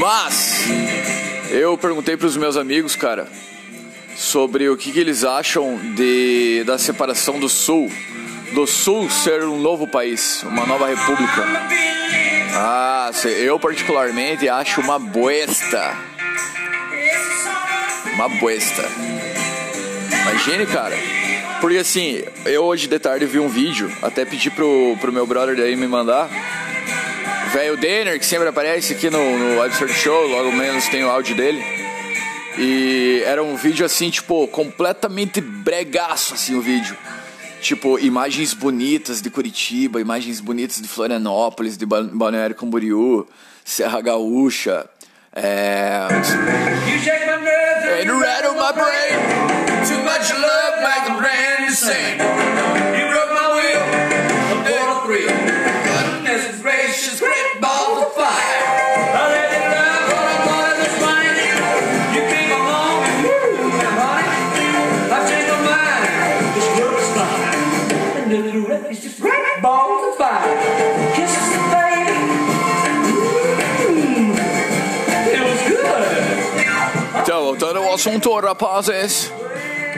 Mas 0.00 0.64
eu 1.50 1.78
perguntei 1.78 2.16
para 2.16 2.26
os 2.26 2.36
meus 2.36 2.56
amigos, 2.56 2.96
cara, 2.96 3.28
sobre 4.16 4.68
o 4.68 4.76
que, 4.76 4.90
que 4.90 4.98
eles 4.98 5.22
acham 5.22 5.78
de 5.94 6.64
da 6.66 6.78
separação 6.78 7.38
do 7.38 7.48
Sul, 7.48 7.90
do 8.52 8.66
Sul 8.66 9.08
ser 9.08 9.44
um 9.44 9.60
novo 9.60 9.86
país, 9.86 10.42
uma 10.42 10.66
nova 10.66 10.88
república. 10.88 11.44
Ah, 12.54 13.10
eu 13.24 13.60
particularmente 13.60 14.48
acho 14.48 14.80
uma 14.80 14.98
boesta. 14.98 15.96
Uma 18.14 18.28
boesta. 18.28 19.15
Imagine, 20.12 20.66
cara. 20.66 20.96
Porque 21.60 21.78
assim, 21.78 22.22
eu 22.44 22.64
hoje 22.64 22.86
de 22.86 22.98
tarde 22.98 23.24
vi 23.26 23.38
um 23.38 23.48
vídeo, 23.48 23.90
até 24.02 24.24
pedi 24.24 24.50
pro, 24.50 24.96
pro 25.00 25.12
meu 25.12 25.26
brother 25.26 25.56
daí 25.56 25.74
me 25.76 25.86
mandar. 25.86 26.28
Velho 27.52 27.76
Denner, 27.76 28.18
que 28.18 28.26
sempre 28.26 28.48
aparece 28.48 28.92
aqui 28.92 29.08
no, 29.08 29.38
no 29.38 29.62
Absurd 29.62 29.92
Show, 29.94 30.26
logo 30.26 30.52
menos 30.52 30.86
tem 30.88 31.04
o 31.04 31.10
áudio 31.10 31.34
dele. 31.34 31.62
E 32.58 33.22
era 33.24 33.42
um 33.42 33.56
vídeo 33.56 33.84
assim, 33.84 34.10
tipo, 34.10 34.46
completamente 34.48 35.40
bregaço, 35.40 36.34
assim, 36.34 36.54
o 36.54 36.60
vídeo. 36.60 36.96
Tipo, 37.60 37.98
imagens 37.98 38.52
bonitas 38.52 39.20
de 39.20 39.30
Curitiba, 39.30 40.00
imagens 40.00 40.40
bonitas 40.40 40.80
de 40.80 40.88
Florianópolis, 40.88 41.76
de 41.76 41.86
Balneário 41.86 42.54
Camboriú, 42.54 43.26
Serra 43.64 44.00
Gaúcha. 44.00 44.86
É. 45.34 46.06
And 48.02 48.20
rattle 48.20 48.54
my 48.54 48.72
brain. 48.72 49.75
Too 49.86 50.02
much 50.02 50.32
love 50.32 50.74
like 50.82 51.08
a 51.10 51.14
brand 51.16 51.62
new 51.62 51.70
saint. 51.70 52.18
You 52.18 53.04
broke 53.12 53.32
my 53.38 53.48
will, 53.54 53.84
I'm 54.50 54.60
doing 54.66 54.90
a 54.90 54.98
thrill. 55.06 55.30
Goodness 55.86 56.60
gracious, 56.60 57.20
great 57.20 57.60
balls 57.60 58.02
of 58.06 58.12
fire. 58.14 58.62
I 59.14 59.30
let 59.30 59.48
it 59.54 59.64
love 59.70 60.06
what 60.10 60.26
I 60.26 60.36
wanted 60.50 60.78
this 60.82 60.96
morning. 60.98 61.54
You 62.14 62.22
came 62.34 62.50
along, 62.50 62.98
woo, 63.22 63.78
honey. 63.94 64.70
I've 65.14 65.24
changed 65.30 65.50
my 65.54 65.60
mind. 65.70 66.10
This 66.56 66.66
world 66.74 66.98
is 66.98 67.10
mine. 67.14 67.62
And 68.18 68.26
the 68.32 68.38
little 68.42 68.90
is 68.90 68.98
just 69.04 69.18
great 69.20 69.62
balls 69.62 70.02
of 70.08 70.14
fire. 70.18 70.50
Kisses 71.14 71.46
the 71.54 71.60
baby. 71.70 72.18
Mm. 73.86 74.34
Zo, 77.26 77.56
dat 77.56 77.78
was 77.78 78.02
Sontora 78.02 78.54
Pazes. 78.54 79.30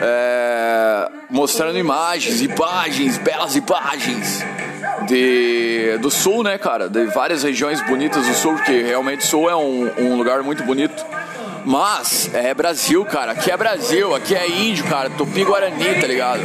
É, 0.00 1.10
mostrando 1.30 1.78
imagens, 1.78 2.40
imagens, 2.40 3.18
belas 3.18 3.56
imagens 3.56 4.44
de, 5.06 5.98
do 6.00 6.10
sul, 6.10 6.42
né, 6.42 6.58
cara? 6.58 6.88
De 6.88 7.06
várias 7.06 7.42
regiões 7.42 7.80
bonitas 7.82 8.26
do 8.26 8.34
sul, 8.34 8.54
porque 8.54 8.82
realmente 8.82 9.20
o 9.20 9.26
sul 9.26 9.50
é 9.50 9.56
um, 9.56 9.90
um 9.98 10.16
lugar 10.16 10.42
muito 10.42 10.62
bonito. 10.64 11.04
Mas 11.64 12.30
é 12.32 12.54
Brasil, 12.54 13.04
cara. 13.04 13.32
Aqui 13.32 13.50
é 13.50 13.56
Brasil, 13.56 14.14
aqui 14.14 14.34
é 14.34 14.48
índio, 14.48 14.84
cara. 14.84 15.10
Tupi 15.10 15.44
Guarani, 15.44 16.00
tá 16.00 16.06
ligado? 16.06 16.40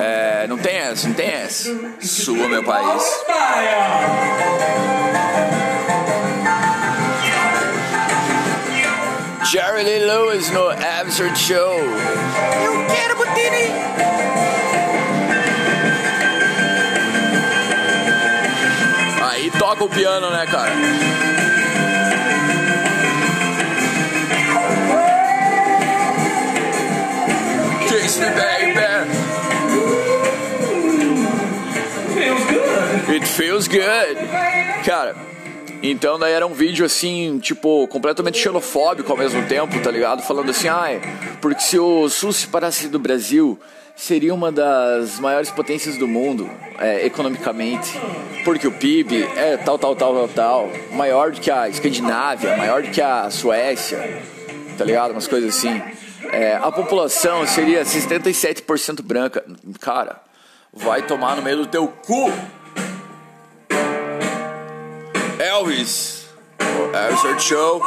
É, 0.00 0.46
não 0.48 0.56
tem 0.56 0.76
essa, 0.76 1.08
não 1.08 1.14
tem 1.14 1.28
essa. 1.28 1.76
Sul 2.00 2.44
é 2.44 2.48
meu 2.48 2.62
país. 2.62 3.24
Jerry 9.54 9.84
Lee 9.84 10.00
Lewis 10.00 10.50
no 10.50 10.68
Absurd 10.68 11.38
Show. 11.38 11.78
Eu 11.78 12.86
quero 12.88 13.14
Butini. 13.14 13.70
Aí 19.22 19.52
ah, 19.54 19.56
toca 19.56 19.84
o 19.84 19.88
piano, 19.88 20.28
né, 20.28 20.44
cara? 20.46 20.72
Kiss 27.86 28.18
me, 28.18 28.26
baby. 28.30 28.74
Feels 32.12 32.44
good. 32.46 33.14
It 33.14 33.28
feels 33.28 33.68
good. 33.68 34.18
Cara, 34.84 35.14
então 35.90 36.18
daí 36.18 36.32
era 36.32 36.46
um 36.46 36.52
vídeo 36.52 36.84
assim, 36.84 37.38
tipo, 37.38 37.86
completamente 37.88 38.38
xenofóbico 38.38 39.12
ao 39.12 39.18
mesmo 39.18 39.46
tempo, 39.46 39.78
tá 39.80 39.90
ligado? 39.90 40.22
Falando 40.22 40.50
assim, 40.50 40.68
ai, 40.68 41.00
porque 41.40 41.60
se 41.60 41.78
o 41.78 42.08
Sul 42.08 42.32
se 42.32 42.46
parasse 42.46 42.88
do 42.88 42.98
Brasil, 42.98 43.58
seria 43.96 44.34
uma 44.34 44.50
das 44.50 45.18
maiores 45.20 45.50
potências 45.50 45.96
do 45.96 46.08
mundo, 46.08 46.50
é, 46.78 47.04
economicamente. 47.06 47.92
Porque 48.44 48.66
o 48.66 48.72
PIB 48.72 49.24
é 49.36 49.56
tal, 49.56 49.78
tal, 49.78 49.94
tal, 49.94 50.14
tal, 50.14 50.28
tal, 50.28 50.70
maior 50.92 51.32
do 51.32 51.40
que 51.40 51.50
a 51.50 51.68
Escandinávia, 51.68 52.56
maior 52.56 52.82
do 52.82 52.90
que 52.90 53.00
a 53.00 53.30
Suécia, 53.30 54.22
tá 54.76 54.84
ligado? 54.84 55.12
Umas 55.12 55.28
coisas 55.28 55.56
assim. 55.56 55.82
É, 56.32 56.56
a 56.56 56.72
população 56.72 57.46
seria 57.46 57.82
77% 57.82 59.02
branca. 59.02 59.44
Cara, 59.80 60.20
vai 60.72 61.02
tomar 61.02 61.36
no 61.36 61.42
meio 61.42 61.58
do 61.58 61.66
teu 61.66 61.86
cu! 61.88 62.32
Elvis, 65.44 66.24
o 66.58 66.96
Elvis 66.96 67.42
Show, 67.42 67.82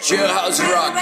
Jailhouse 0.00 0.62
Rock. 0.62 0.96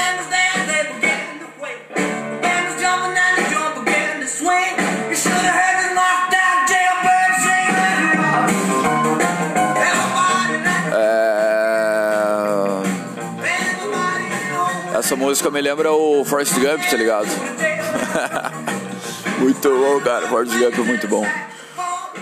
É... 10.92 12.56
Essa 14.98 15.14
música 15.14 15.52
me 15.52 15.60
lembra 15.60 15.92
o 15.92 16.24
Forrest 16.24 16.54
Gump, 16.54 16.84
tá 16.90 16.96
ligado? 16.96 17.28
muito 19.38 19.68
bom, 19.68 20.00
cara. 20.00 20.26
Forrest 20.26 20.58
Gump 20.58 20.76
é 20.76 20.82
muito 20.82 21.06
bom. 21.06 21.24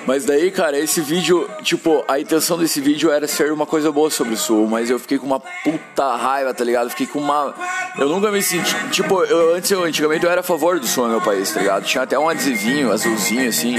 Mas 0.06 0.24
daí, 0.26 0.50
cara, 0.50 0.78
esse 0.78 1.00
vídeo, 1.00 1.48
tipo, 1.62 2.04
a 2.06 2.20
intenção 2.20 2.58
desse 2.58 2.80
vídeo 2.80 3.10
era 3.10 3.26
ser 3.26 3.50
uma 3.52 3.64
coisa 3.64 3.90
boa 3.90 4.10
sobre 4.10 4.34
o 4.34 4.36
Sul, 4.36 4.66
mas 4.68 4.90
eu 4.90 4.98
fiquei 4.98 5.18
com 5.18 5.26
uma 5.26 5.40
puta 5.40 6.14
raiva, 6.16 6.52
tá 6.52 6.62
ligado? 6.62 6.90
Fiquei 6.90 7.06
com 7.06 7.18
uma. 7.18 7.54
Eu 7.98 8.08
nunca 8.08 8.30
me 8.30 8.42
senti. 8.42 8.74
Tipo, 8.90 9.24
eu 9.24 9.54
antes, 9.54 9.70
eu, 9.70 9.82
antigamente 9.82 10.24
eu 10.24 10.30
era 10.30 10.40
a 10.40 10.44
favor 10.44 10.78
do 10.78 10.86
Sul 10.86 11.04
no 11.04 11.10
meu 11.10 11.20
país, 11.22 11.50
tá 11.52 11.60
ligado? 11.60 11.84
Tinha 11.84 12.04
até 12.04 12.18
um 12.18 12.28
adesivinho 12.28 12.92
azulzinho 12.92 13.48
assim. 13.48 13.76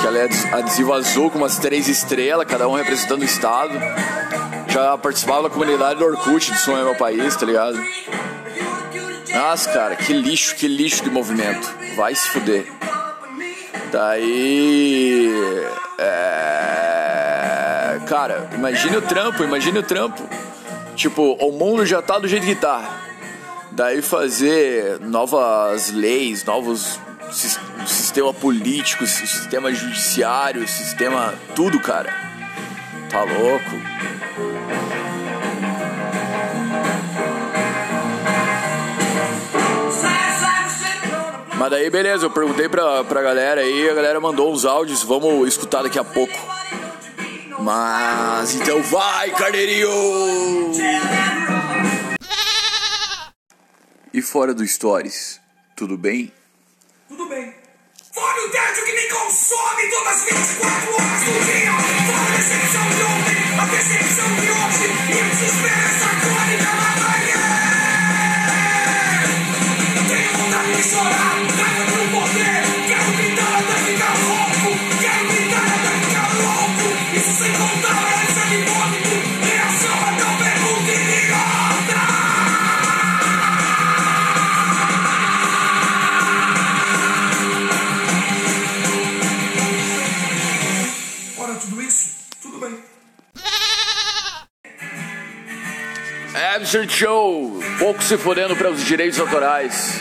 Que 0.00 0.06
ela 0.06 0.18
é 0.18 0.28
adesivo 0.52 0.92
azul 0.92 1.30
com 1.30 1.38
umas 1.38 1.58
três 1.58 1.88
estrelas, 1.88 2.46
cada 2.46 2.68
um 2.68 2.72
representando 2.72 3.22
o 3.22 3.24
estado. 3.24 3.72
Já 4.68 4.98
participava 4.98 5.44
da 5.44 5.50
comunidade 5.50 6.00
do 6.00 6.04
Orkut 6.04 6.50
do 6.50 6.58
Sul 6.58 6.76
no 6.76 6.84
meu 6.84 6.94
país, 6.96 7.36
tá 7.36 7.46
ligado? 7.46 7.78
Nossa, 9.32 9.72
cara, 9.72 9.94
que 9.94 10.12
lixo, 10.12 10.56
que 10.56 10.66
lixo 10.66 11.04
de 11.04 11.10
movimento. 11.10 11.72
Vai 11.96 12.14
se 12.14 12.28
fuder. 12.28 12.66
Daí. 13.94 15.30
É, 15.98 17.20
cara, 18.08 18.50
imagine 18.52 18.96
o 18.96 19.02
trampo, 19.02 19.44
imagine 19.44 19.78
o 19.78 19.82
trampo. 19.84 20.20
Tipo, 20.96 21.34
o 21.34 21.52
mundo 21.52 21.86
já 21.86 22.02
tá 22.02 22.18
do 22.18 22.26
jeito 22.26 22.44
que 22.44 22.56
tá. 22.56 22.82
Daí 23.70 24.02
fazer 24.02 24.98
novas 25.00 25.92
leis, 25.92 26.44
novos 26.44 26.98
sis- 27.30 27.60
sistema 27.86 28.34
político, 28.34 29.06
sistema 29.06 29.72
judiciário, 29.72 30.66
sistema. 30.66 31.32
tudo, 31.54 31.78
cara. 31.78 32.12
Tá 33.10 33.22
louco. 33.22 33.76
Mas 41.64 41.70
daí, 41.70 41.88
beleza, 41.88 42.26
eu 42.26 42.30
perguntei 42.30 42.68
pra, 42.68 43.02
pra 43.04 43.22
galera 43.22 43.62
aí, 43.62 43.88
a 43.88 43.94
galera 43.94 44.20
mandou 44.20 44.52
os 44.52 44.66
áudios, 44.66 45.02
vamos 45.02 45.48
escutar 45.48 45.82
daqui 45.82 45.98
a 45.98 46.04
pouco. 46.04 46.34
Mas 47.58 48.54
então 48.56 48.82
vai, 48.82 49.30
carneirinho! 49.30 49.88
E 54.12 54.20
fora 54.20 54.52
do 54.52 54.66
Stories, 54.66 55.40
tudo 55.74 55.96
bem? 55.96 56.30
Tudo 57.08 57.26
bem. 57.30 57.54
Fora 58.12 58.46
o 58.46 58.50
tédio 58.50 58.84
que 58.84 58.92
me 58.92 59.08
consome 59.08 59.88
todas 59.88 60.16
as 60.16 60.22
24 60.22 60.92
horas 60.92 61.22
do 61.22 61.32
dia. 61.46 61.72
Fora 62.12 62.28
a 62.28 62.36
decepção 62.36 62.90
de 62.90 63.02
ontem, 63.04 63.40
a 63.58 63.64
decepção 63.64 64.28
de 64.34 64.50
hoje 64.50 64.84
e 65.08 65.18
a 65.18 65.24
desesperança 65.30 66.08
crônica 66.20 66.60
da 66.60 66.90
manhã. 67.00 67.40
Tenho 70.06 70.32
vontade 70.36 70.72
de 70.76 70.82
chorar, 70.82 71.53
Absurd 96.74 96.92
Show, 96.92 97.62
pouco 97.78 98.02
se 98.02 98.18
fodendo 98.18 98.56
para 98.56 98.68
os 98.68 98.84
direitos 98.84 99.20
autorais. 99.20 100.00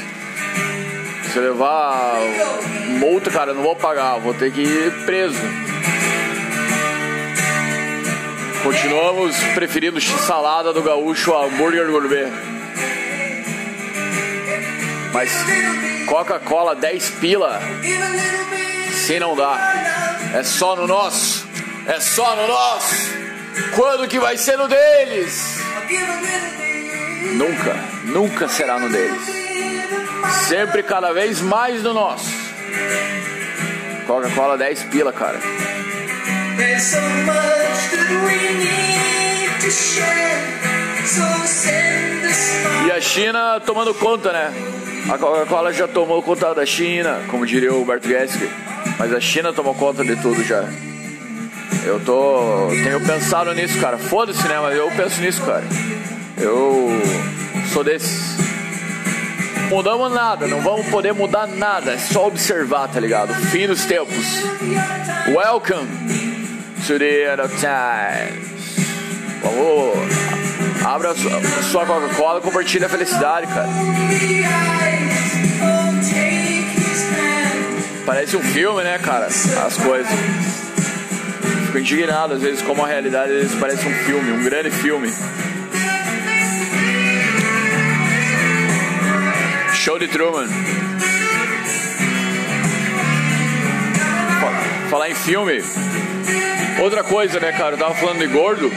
Se 1.32 1.38
eu 1.38 1.44
levar 1.44 2.16
multa, 2.98 3.30
cara, 3.30 3.54
não 3.54 3.62
vou 3.62 3.76
pagar, 3.76 4.18
vou 4.18 4.34
ter 4.34 4.52
que 4.52 4.62
ir 4.62 5.06
preso. 5.06 5.38
Continuamos 8.64 9.36
preferindo 9.54 10.02
salada 10.02 10.74
do 10.74 10.82
gaúcho 10.82 11.32
a 11.36 11.46
hambúrguer 11.46 11.92
gourmet. 11.92 12.32
Mas 15.14 15.32
Coca-Cola 16.08 16.76
10 16.76 17.10
pila, 17.22 17.62
se 19.06 19.20
não 19.20 19.36
dá. 19.36 19.60
É 20.34 20.42
só 20.42 20.76
no 20.76 20.88
nosso. 20.88 21.48
É 21.86 22.00
só 22.00 22.36
no 22.36 22.48
nosso. 22.48 22.96
Quando 23.76 24.08
que 24.08 24.18
vai 24.18 24.38
ser 24.38 24.58
no 24.58 24.68
deles? 24.68 25.63
Nunca, 27.36 27.76
nunca 28.06 28.48
será 28.48 28.80
no 28.80 28.90
deles. 28.90 29.22
Sempre 30.48 30.84
cada 30.84 31.12
vez 31.12 31.42
mais 31.42 31.84
no 31.84 31.94
nosso. 31.94 32.30
Coca-Cola 34.06 34.58
10 34.58 34.84
pila, 34.84 35.12
cara. 35.14 35.40
E 42.86 42.92
a 42.92 43.02
China 43.02 43.60
tomando 43.66 43.94
conta, 43.94 44.32
né? 44.32 44.54
A 45.12 45.18
Coca-Cola 45.18 45.74
já 45.74 45.88
tomou 45.88 46.22
conta 46.22 46.54
da 46.54 46.66
China, 46.66 47.22
como 47.30 47.46
diria 47.46 47.74
o 47.74 47.82
Humberto 47.82 48.08
Gessinger. 48.08 48.50
Mas 48.98 49.14
a 49.14 49.20
China 49.20 49.52
tomou 49.52 49.74
conta 49.74 50.04
de 50.04 50.16
tudo 50.18 50.44
já. 50.44 50.64
Eu 51.86 52.00
tô. 52.00 52.68
Tenho 52.84 53.00
pensado 53.02 53.54
nisso, 53.54 53.80
cara. 53.80 53.98
Foda-se, 53.98 54.48
né? 54.48 54.60
Mas 54.62 54.78
eu 54.78 54.90
penso 54.92 55.22
nisso, 55.22 55.42
cara. 55.44 55.64
Eu 56.38 56.90
sou 57.72 57.84
desses. 57.84 58.38
mudamos 59.70 60.12
nada, 60.14 60.48
não 60.48 60.62
vamos 60.62 60.88
poder 60.88 61.14
mudar 61.14 61.48
nada, 61.48 61.94
é 61.94 61.98
só 61.98 62.28
observar, 62.28 62.88
tá 62.88 63.00
ligado? 63.00 63.34
Fim 63.34 63.68
dos 63.68 63.86
tempos. 63.86 64.44
Welcome 65.28 65.88
to 66.86 67.00
the 67.00 67.34
end 67.34 67.42
of 67.42 67.56
time. 67.56 68.40
Vamos. 69.42 70.24
Abra 70.86 71.16
sua, 71.16 71.42
sua 71.72 71.86
Coca-Cola 71.86 72.40
e 72.40 72.42
compartilha 72.42 72.88
a 72.88 72.90
felicidade, 72.90 73.48
cara. 73.48 73.70
Parece 78.06 78.36
um 78.36 78.44
filme, 78.44 78.84
né, 78.84 79.00
cara? 79.00 79.28
As 79.28 79.78
coisas. 79.78 80.63
Fico 81.74 81.80
indignado 81.80 82.36
às 82.36 82.42
vezes 82.42 82.62
como 82.62 82.84
a 82.86 82.88
realidade 82.88 83.32
às 83.32 83.38
vezes 83.42 83.56
parece 83.60 83.88
um 83.88 83.94
filme, 84.06 84.32
um 84.32 84.44
grande 84.44 84.70
filme. 84.70 85.12
Show 89.74 89.98
de 89.98 90.08
Truman. 90.08 90.48
Fa- 94.40 94.90
Falar 94.92 95.10
em 95.10 95.16
filme. 95.16 95.64
Outra 96.80 97.04
coisa, 97.04 97.40
né, 97.40 97.52
cara? 97.54 97.74
Eu 97.74 97.80
tava 97.80 97.96
falando 97.96 98.20
de 98.20 98.28
gordo. 98.28 98.72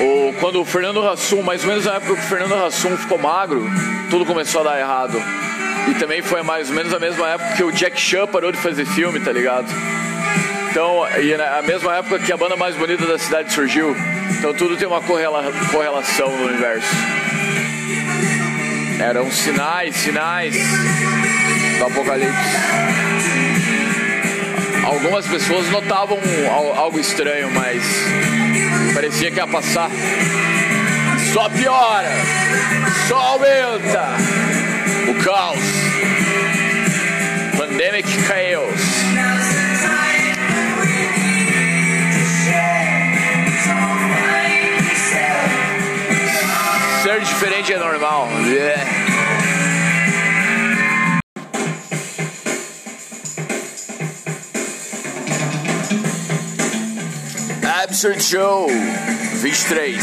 O, 0.00 0.34
quando 0.40 0.60
o 0.60 0.64
Fernando 0.64 1.06
Hassum, 1.08 1.40
mais 1.42 1.62
ou 1.62 1.68
menos 1.68 1.84
na 1.84 1.94
época 1.94 2.14
que 2.14 2.20
o 2.20 2.24
Fernando 2.24 2.54
Hassum 2.64 2.96
ficou 2.96 3.16
magro, 3.16 3.64
tudo 4.10 4.26
começou 4.26 4.60
a 4.62 4.64
dar 4.72 4.80
errado. 4.80 5.22
E 5.88 5.94
também 5.94 6.20
foi 6.20 6.42
mais 6.42 6.68
ou 6.68 6.74
menos 6.74 6.92
a 6.92 6.98
mesma 6.98 7.28
época 7.28 7.52
que 7.54 7.62
o 7.62 7.70
Jack 7.70 7.98
Chan 8.00 8.26
parou 8.26 8.50
de 8.50 8.58
fazer 8.58 8.84
filme, 8.86 9.20
tá 9.20 9.30
ligado? 9.30 9.66
Então, 10.76 11.08
e 11.22 11.34
na 11.38 11.62
mesma 11.62 11.96
época 11.96 12.18
que 12.18 12.30
a 12.30 12.36
banda 12.36 12.54
mais 12.54 12.76
bonita 12.76 13.06
da 13.06 13.18
cidade 13.18 13.50
surgiu. 13.50 13.96
Então 14.32 14.52
tudo 14.52 14.76
tem 14.76 14.86
uma 14.86 15.00
correla- 15.00 15.50
correlação 15.70 16.28
no 16.36 16.44
universo. 16.48 16.94
Eram 19.00 19.30
sinais, 19.30 19.96
sinais 19.96 20.54
do 21.78 21.86
apocalipse. 21.86 22.34
Algumas 24.84 25.26
pessoas 25.26 25.66
notavam 25.70 26.18
al- 26.54 26.78
algo 26.78 27.00
estranho, 27.00 27.50
mas 27.52 27.82
parecia 28.92 29.30
que 29.30 29.38
ia 29.38 29.46
passar. 29.46 29.90
Só 31.32 31.48
piora, 31.48 32.12
só 33.08 33.16
aumenta 33.16 34.08
o 35.08 35.24
caos. 35.24 35.58
Pandemic 37.56 38.06
chaos. 38.26 39.45
Diferente 47.66 47.84
é 47.84 47.90
normal. 47.90 48.28
Yeah. 48.46 48.80
Absurd 57.82 58.22
Show 58.22 58.68
23. 59.40 60.00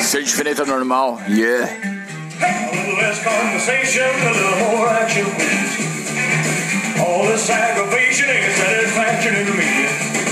Ser 0.00 0.22
diferente 0.22 0.62
é 0.62 0.64
normal. 0.64 1.20
Yeah. 1.28 1.66
A 1.66 2.70
little 2.76 2.96
less 2.98 3.20
conversation, 3.24 4.04
a 4.04 4.30
little 4.30 4.76
more 4.76 4.88
action, 4.88 5.24
please. 5.34 7.00
All 7.00 7.26
this 7.26 7.50
aggravation 7.50 8.30
ain't 8.30 8.52
satisfaction 8.52 9.34
in 9.34 9.56
me. 9.56 10.27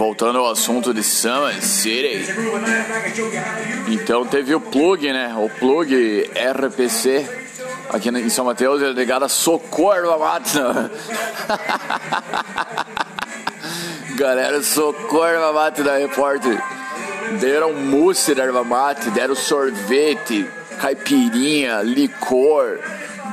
Voltando 0.00 0.38
ao 0.38 0.50
assunto 0.50 0.94
de 0.94 1.02
Summer 1.02 1.62
City. 1.62 2.24
Então 3.86 4.24
teve 4.24 4.54
o 4.54 4.60
plug, 4.60 5.12
né? 5.12 5.34
O 5.36 5.50
plug 5.50 6.30
RPC 6.34 7.28
aqui 7.90 8.08
em 8.08 8.30
São 8.30 8.46
Mateus, 8.46 8.80
é 8.80 8.92
ligado 8.92 9.26
a 9.26 9.28
Socorro 9.28 10.18
Máquina. 10.18 10.90
Galera, 14.16 14.62
Socorro 14.62 15.52
Mate 15.52 15.82
da 15.82 15.98
Repórter. 15.98 16.58
Deram 17.38 17.74
mousse 17.74 18.34
da 18.34 18.44
erva 18.44 18.64
mate, 18.64 19.10
deram 19.10 19.34
sorvete, 19.34 20.48
caipirinha, 20.80 21.82
licor, 21.82 22.78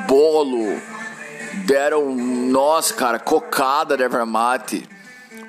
bolo. 0.06 0.82
Deram, 1.66 2.14
nossa, 2.14 2.94
cara, 2.94 3.20
cocada 3.20 3.96
da 3.96 4.04
erva 4.04 4.26
mate. 4.26 4.97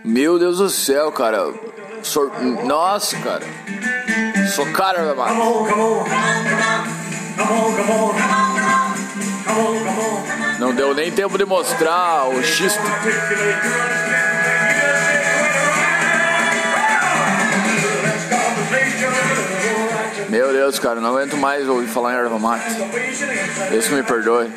Meu 0.05 0.39
Deus 0.39 0.59
do 0.59 0.69
céu, 0.71 1.11
cara. 1.13 1.53
Sor... 2.03 2.31
Nossa, 2.65 3.17
cara. 3.19 3.45
Socaram 4.55 5.01
a 5.01 5.03
erva 5.03 5.15
mate. 5.15 5.35
Come 5.35 5.43
on, 5.43 5.69
come 5.69 5.83
on. 5.83 6.05
Come 7.37 7.53
on, 7.53 7.77
come 7.77 7.93
on. 7.93 8.15
Come 9.45 9.61
on, 9.61 9.85
come 9.85 10.01
on. 10.01 10.59
Não 10.59 10.75
deu 10.75 10.95
nem 10.95 11.11
tempo 11.13 11.39
de 11.39 11.45
mostrar 11.45 12.29
o 12.29 12.43
xisto. 12.43 12.81
Meu 20.29 20.53
Deus, 20.53 20.79
cara, 20.79 21.01
não 21.01 21.11
aguento 21.11 21.37
mais 21.37 21.69
ouvir 21.69 21.87
falar 21.87 22.13
em 22.13 22.17
erva 22.17 22.39
mate. 22.39 22.65
Que 23.71 23.95
me 23.95 24.03
perdoe. 24.03 24.51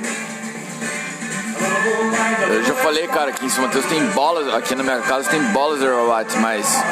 Eu 2.50 2.64
já 2.64 2.74
falei, 2.76 3.08
cara, 3.08 3.32
que 3.32 3.46
em 3.46 3.50
São 3.50 3.64
Mateus 3.64 3.86
tem 3.86 4.04
bolas, 4.08 4.54
aqui 4.54 4.76
na 4.76 4.84
minha 4.84 5.00
casa 5.00 5.30
tem 5.30 5.42
bolas 5.46 5.80
de 5.80 5.88
mate, 5.88 6.38
mas 6.38 6.84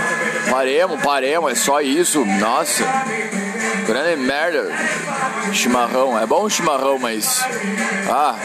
paremos, 0.50 1.02
paremos, 1.02 1.52
é 1.52 1.56
só 1.56 1.82
isso. 1.82 2.26
Nossa, 2.26 2.84
grande 3.86 4.22
merda. 4.22 4.72
Chimarrão, 5.54 6.18
é 6.18 6.26
bom 6.26 6.50
chimarrão, 6.50 6.98
mas. 7.00 7.44
Ah. 8.10 8.36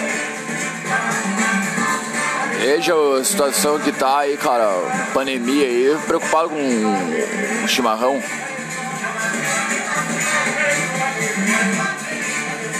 Veja 2.59 2.94
a 2.94 3.24
situação 3.24 3.78
que 3.78 3.92
tá 3.92 4.20
aí, 4.20 4.37
cara. 4.37 4.68
Pandemia 5.12 5.66
aí, 5.66 5.96
preocupado 6.07 6.48
com 6.48 7.64
o 7.64 7.68
chimarrão. 7.68 8.22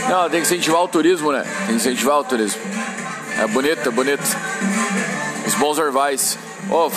Não, 0.09 0.23
tem 0.31 0.41
que 0.41 0.47
incentivar 0.47 0.83
o 0.83 0.89
turismo, 0.89 1.33
né? 1.33 1.43
Tem 1.43 1.67
que 1.67 1.73
incentivar 1.75 2.19
o 2.19 2.25
turismo. 2.25 2.74
É 3.39 3.47
bonito, 3.47 3.89
é 3.89 3.91
bonito. 3.91 4.23
Os 5.47 5.55
bons 5.55 5.79
ervais. 5.79 6.39
Ó, 6.71 6.91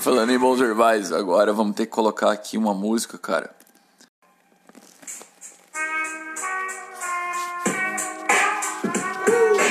Falando 0.00 0.32
em 0.32 0.38
bons 0.38 0.60
ervais, 0.60 1.12
agora 1.12 1.52
vamos 1.52 1.74
ter 1.74 1.86
que 1.86 1.92
colocar 1.92 2.30
aqui 2.30 2.58
uma 2.58 2.74
música, 2.74 3.16
cara. 3.16 3.50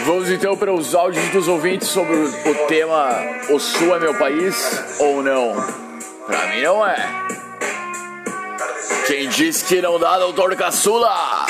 Vamos 0.06 0.30
então 0.30 0.58
para 0.58 0.74
os 0.74 0.94
áudios 0.94 1.26
dos 1.30 1.48
ouvintes 1.48 1.88
sobre 1.88 2.14
o 2.14 2.56
tema 2.68 3.10
O 3.50 3.60
Sul 3.60 3.96
é 3.96 4.00
meu 4.00 4.14
país 4.16 4.98
ou 5.00 5.24
não? 5.24 5.54
Pra 6.26 6.48
mim 6.48 6.62
não 6.62 6.86
é. 6.86 6.96
Quem 9.08 9.30
disse 9.30 9.66
que 9.66 9.82
não 9.82 10.00
dá, 10.00 10.18
doutor 10.18 10.56
Caçula? 10.56 11.43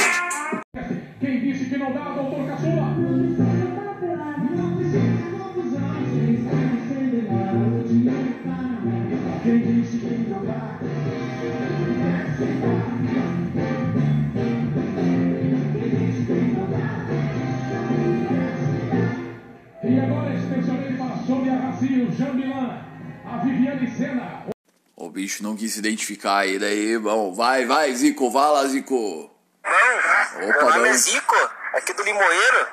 Bicho 25.33 25.43
não 25.43 25.55
quis 25.55 25.73
se 25.73 25.79
identificar 25.79 26.39
aí, 26.39 26.59
daí, 26.59 26.97
bom, 26.99 27.33
vai, 27.33 27.65
vai, 27.65 27.91
Zico, 27.95 28.29
vai 28.29 28.51
lá, 28.51 28.67
Zico. 28.67 29.31
Não, 29.65 30.39
meu 30.47 30.61
nome 30.61 30.89
é 30.89 30.93
Zico, 30.93 31.35
aqui 31.73 31.93
do 31.93 32.03
Limoeiro. 32.03 32.67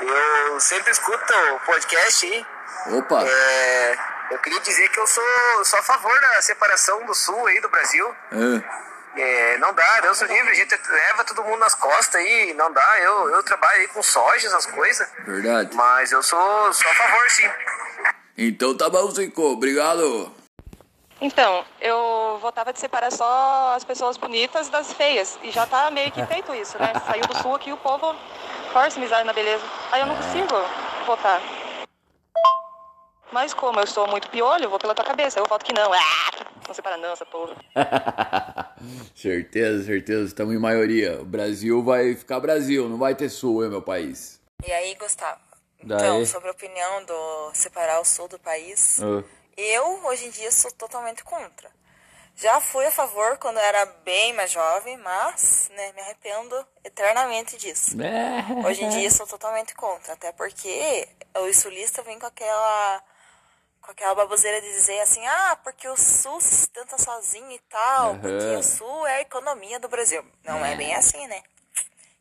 Eu 0.00 0.60
sempre 0.60 0.90
escuto 0.92 1.34
o 1.54 1.60
podcast 1.60 2.26
aí. 2.26 2.46
Opa, 2.96 3.24
É, 3.26 3.98
eu 4.30 4.38
queria 4.38 4.60
dizer 4.60 4.88
que 4.88 4.98
eu 4.98 5.06
sou, 5.06 5.22
sou 5.64 5.78
a 5.78 5.82
favor 5.82 6.18
da 6.20 6.40
separação 6.40 7.04
do 7.04 7.14
sul 7.14 7.46
aí 7.46 7.60
do 7.60 7.68
Brasil. 7.68 8.08
ah, 8.32 8.82
É, 9.16 9.58
não 9.58 9.74
dá, 9.74 10.00
Deus 10.00 10.22
livre, 10.22 10.50
a 10.50 10.54
gente 10.54 10.78
leva 10.88 11.24
todo 11.24 11.44
mundo 11.44 11.58
nas 11.58 11.74
costas 11.74 12.14
aí, 12.14 12.54
não 12.54 12.72
dá. 12.72 13.00
Eu, 13.00 13.28
eu 13.30 13.42
trabalho 13.42 13.80
aí 13.80 13.88
com 13.88 14.02
soja, 14.02 14.46
essas 14.46 14.64
coisas. 14.66 15.06
verdade. 15.26 15.76
Mas 15.76 16.12
eu 16.12 16.22
sou, 16.22 16.72
sou 16.72 16.90
a 16.90 16.94
favor, 16.94 17.30
sim. 17.30 17.50
Então 18.38 18.74
tá 18.74 18.88
bom, 18.88 19.10
Zico, 19.10 19.42
obrigado. 19.42 20.39
Então, 21.20 21.64
eu 21.80 22.38
votava 22.40 22.72
de 22.72 22.80
separar 22.80 23.12
só 23.12 23.74
as 23.74 23.84
pessoas 23.84 24.16
bonitas 24.16 24.68
das 24.70 24.92
feias. 24.92 25.38
E 25.42 25.50
já 25.50 25.66
tá 25.66 25.90
meio 25.90 26.10
que 26.10 26.24
feito 26.24 26.54
isso, 26.54 26.78
né? 26.78 26.92
Saiu 27.06 27.26
do 27.26 27.36
sul 27.36 27.54
aqui 27.54 27.72
o 27.72 27.76
povo 27.76 28.14
força 28.72 28.98
amizade 28.98 29.24
na 29.24 29.32
beleza. 29.32 29.64
Aí 29.92 30.00
eu 30.00 30.06
não 30.06 30.16
consigo 30.16 30.54
votar. 31.06 31.40
Mas 33.32 33.52
como 33.54 33.78
eu 33.78 33.86
sou 33.86 34.08
muito 34.08 34.28
piolho, 34.30 34.64
eu 34.64 34.70
vou 34.70 34.78
pela 34.78 34.94
tua 34.94 35.04
cabeça. 35.04 35.38
Eu 35.38 35.46
voto 35.46 35.64
que 35.64 35.72
não. 35.72 35.92
Ah, 35.92 36.30
não 36.66 36.74
separa 36.74 36.96
não, 36.96 37.12
essa 37.12 37.26
porra. 37.26 37.54
certeza, 39.14 39.84
certeza. 39.84 40.24
Estamos 40.24 40.54
em 40.54 40.58
maioria. 40.58 41.20
O 41.20 41.24
Brasil 41.24 41.82
vai 41.82 42.14
ficar 42.16 42.40
Brasil, 42.40 42.88
não 42.88 42.98
vai 42.98 43.14
ter 43.14 43.28
sul, 43.28 43.62
hein, 43.62 43.70
meu 43.70 43.82
país. 43.82 44.40
E 44.66 44.72
aí, 44.72 44.94
Gustavo? 44.94 45.40
Daí? 45.82 45.98
Então, 45.98 46.26
sobre 46.26 46.48
a 46.48 46.52
opinião 46.52 47.04
do 47.04 47.50
separar 47.54 48.00
o 48.00 48.04
sul 48.04 48.28
do 48.28 48.38
país, 48.38 49.00
Ah, 49.02 49.22
eu 49.60 50.04
hoje 50.06 50.26
em 50.26 50.30
dia 50.30 50.50
sou 50.50 50.70
totalmente 50.72 51.22
contra. 51.24 51.70
Já 52.36 52.60
fui 52.60 52.86
a 52.86 52.90
favor 52.90 53.36
quando 53.38 53.58
eu 53.58 53.62
era 53.62 53.84
bem 54.04 54.32
mais 54.32 54.50
jovem, 54.50 54.96
mas 54.98 55.70
né, 55.74 55.92
me 55.92 56.00
arrependo 56.00 56.66
eternamente 56.82 57.56
disso. 57.56 57.96
Hoje 58.66 58.82
em 58.82 58.88
dia 58.88 59.10
sou 59.10 59.26
totalmente 59.26 59.74
contra, 59.74 60.14
até 60.14 60.32
porque 60.32 61.08
os 61.46 61.56
sulistas 61.58 62.04
vêm 62.04 62.18
com 62.18 62.26
aquela 62.26 63.02
com 63.82 63.90
aquela 63.90 64.14
baboseira 64.14 64.60
de 64.60 64.68
dizer 64.68 65.00
assim, 65.00 65.26
ah, 65.26 65.58
porque 65.64 65.88
o 65.88 65.96
Sul 65.96 66.40
se 66.40 66.54
sustenta 66.54 66.98
sozinho 66.98 67.50
e 67.50 67.58
tal, 67.60 68.18
porque 68.18 68.44
Aham. 68.44 68.58
o 68.58 68.62
Sul 68.62 69.06
é 69.06 69.16
a 69.16 69.20
economia 69.22 69.80
do 69.80 69.88
Brasil. 69.88 70.24
Não 70.44 70.64
é 70.64 70.76
bem 70.76 70.94
assim, 70.94 71.26
né? 71.26 71.42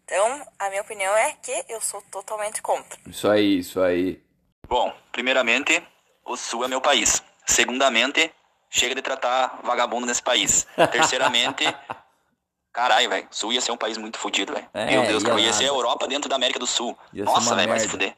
Então, 0.06 0.48
a 0.58 0.70
minha 0.70 0.82
opinião 0.82 1.16
é 1.16 1.34
que 1.34 1.66
eu 1.70 1.80
sou 1.82 2.02
totalmente 2.04 2.62
contra. 2.62 3.00
Isso 3.08 3.30
aí, 3.30 3.60
isso 3.60 3.80
aí. 3.82 4.24
Bom, 4.68 4.94
primeiramente, 5.12 5.86
o 6.26 6.36
Sul 6.36 6.64
é 6.64 6.68
meu 6.68 6.82
país. 6.82 7.22
Segundamente, 7.50 8.32
chega 8.70 8.94
de 8.94 9.02
tratar 9.02 9.60
vagabundo 9.64 10.06
nesse 10.06 10.22
país. 10.22 10.68
Terceiramente, 10.92 11.64
caralho, 12.72 13.10
velho, 13.10 13.28
o 13.30 13.36
Sul 13.36 13.52
ia 13.54 13.60
ser 13.60 13.72
um 13.72 13.78
país 13.78 13.98
muito 13.98 14.20
fodido, 14.20 14.54
velho. 14.54 14.68
É, 14.72 14.86
Meu 14.86 15.08
Deus, 15.08 15.24
ia 15.24 15.30
cara, 15.30 15.42
ia 15.42 15.52
ser 15.52 15.64
a. 15.64 15.68
Europa 15.68 16.08
dentro 16.08 16.30
da 16.30 16.36
América 16.36 16.60
do 16.60 16.68
Sul. 16.68 16.96
Ia 17.12 17.26
Nossa, 17.26 17.56
velho, 17.56 17.68
vai 17.68 17.80
se 17.80 17.88
fuder. 17.88 18.16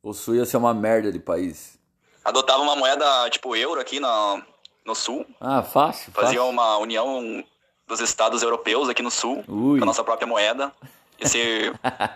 O 0.00 0.12
sul 0.12 0.36
ia 0.36 0.44
ser 0.44 0.58
uma 0.58 0.72
merda 0.72 1.10
de 1.10 1.18
país. 1.18 1.76
Adotava 2.24 2.62
uma 2.62 2.76
moeda 2.76 3.28
tipo 3.30 3.56
euro 3.56 3.80
aqui 3.80 3.98
no, 3.98 4.40
no 4.86 4.94
Sul. 4.94 5.26
Ah, 5.40 5.60
fácil, 5.60 6.12
Fazia 6.12 6.38
fácil. 6.38 6.48
uma 6.48 6.78
união 6.78 7.44
dos 7.84 7.98
estados 7.98 8.42
europeus 8.42 8.88
aqui 8.88 9.02
no 9.02 9.10
Sul, 9.10 9.42
Ui. 9.48 9.78
com 9.78 9.82
a 9.82 9.86
nossa 9.86 10.04
própria 10.04 10.26
moeda. 10.26 10.72
E 11.18 11.28
se 11.28 11.72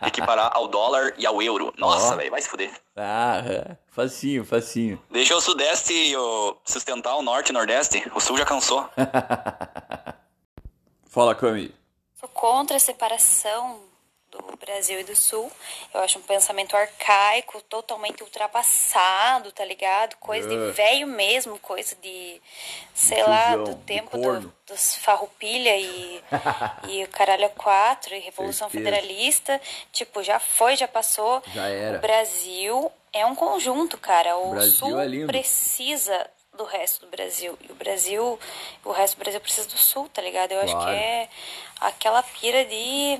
equiparar 0.06 0.50
ao 0.54 0.68
dólar 0.68 1.12
e 1.18 1.26
ao 1.26 1.42
euro. 1.42 1.74
Nossa, 1.76 2.14
Ó. 2.14 2.16
velho, 2.16 2.30
vai 2.30 2.40
se 2.40 2.48
fuder. 2.48 2.70
Ah, 2.96 3.42
é. 3.44 3.76
facinho, 3.88 4.44
facinho. 4.44 5.02
Deixa 5.10 5.36
o 5.36 5.40
Sudeste 5.40 6.16
o, 6.16 6.56
sustentar 6.64 7.16
o 7.16 7.22
Norte 7.22 7.50
e 7.50 7.52
Nordeste. 7.52 8.10
O 8.14 8.20
Sul 8.20 8.38
já 8.38 8.44
cansou. 8.44 8.88
Fala, 11.08 11.34
Cami. 11.34 11.74
Sou 12.18 12.28
contra 12.28 12.76
a 12.76 12.80
separação 12.80 13.80
Brasil 14.64 15.00
e 15.00 15.04
do 15.04 15.14
Sul. 15.16 15.50
Eu 15.92 16.00
acho 16.00 16.18
um 16.18 16.22
pensamento 16.22 16.76
arcaico, 16.76 17.60
totalmente 17.62 18.22
ultrapassado, 18.22 19.52
tá 19.52 19.64
ligado? 19.64 20.16
Coisa 20.16 20.46
É. 20.52 20.66
de 20.66 20.72
velho 20.72 21.06
mesmo, 21.06 21.58
coisa 21.58 21.94
de, 21.96 22.40
sei 22.94 23.22
lá, 23.22 23.48
Tiozão, 23.52 23.64
do 23.64 23.74
tempo 23.82 24.16
do- 24.16 24.52
dos 24.66 24.94
farroupilha 24.96 25.76
e, 25.76 26.22
e 26.88 27.04
o 27.04 27.08
caralho 27.08 27.46
a 27.46 27.50
quatro 27.50 28.14
e 28.14 28.18
Revolução 28.20 28.68
Certeza. 28.70 28.96
Federalista. 28.96 29.60
Tipo, 29.92 30.22
já 30.22 30.38
foi, 30.38 30.76
já 30.76 30.88
passou. 30.88 31.42
Já 31.54 31.66
era. 31.68 31.98
O 31.98 32.00
Brasil 32.00 32.92
é 33.12 33.26
um 33.26 33.34
conjunto, 33.34 33.98
cara. 33.98 34.36
O 34.36 34.50
Brasil 34.52 34.72
Sul 34.72 35.00
é 35.00 35.26
precisa 35.26 36.26
do 36.54 36.64
resto 36.64 37.06
do 37.06 37.10
Brasil. 37.10 37.58
E 37.66 37.72
o 37.72 37.74
Brasil, 37.74 38.38
o 38.84 38.92
resto 38.92 39.16
do 39.16 39.20
Brasil 39.20 39.40
precisa 39.40 39.66
do 39.66 39.76
Sul, 39.78 40.08
tá 40.12 40.20
ligado? 40.22 40.52
Eu 40.52 40.60
acho 40.60 40.72
Claro. 40.72 40.90
que 40.90 40.96
é 40.96 41.28
aquela 41.80 42.22
pira 42.22 42.64
de. 42.64 43.18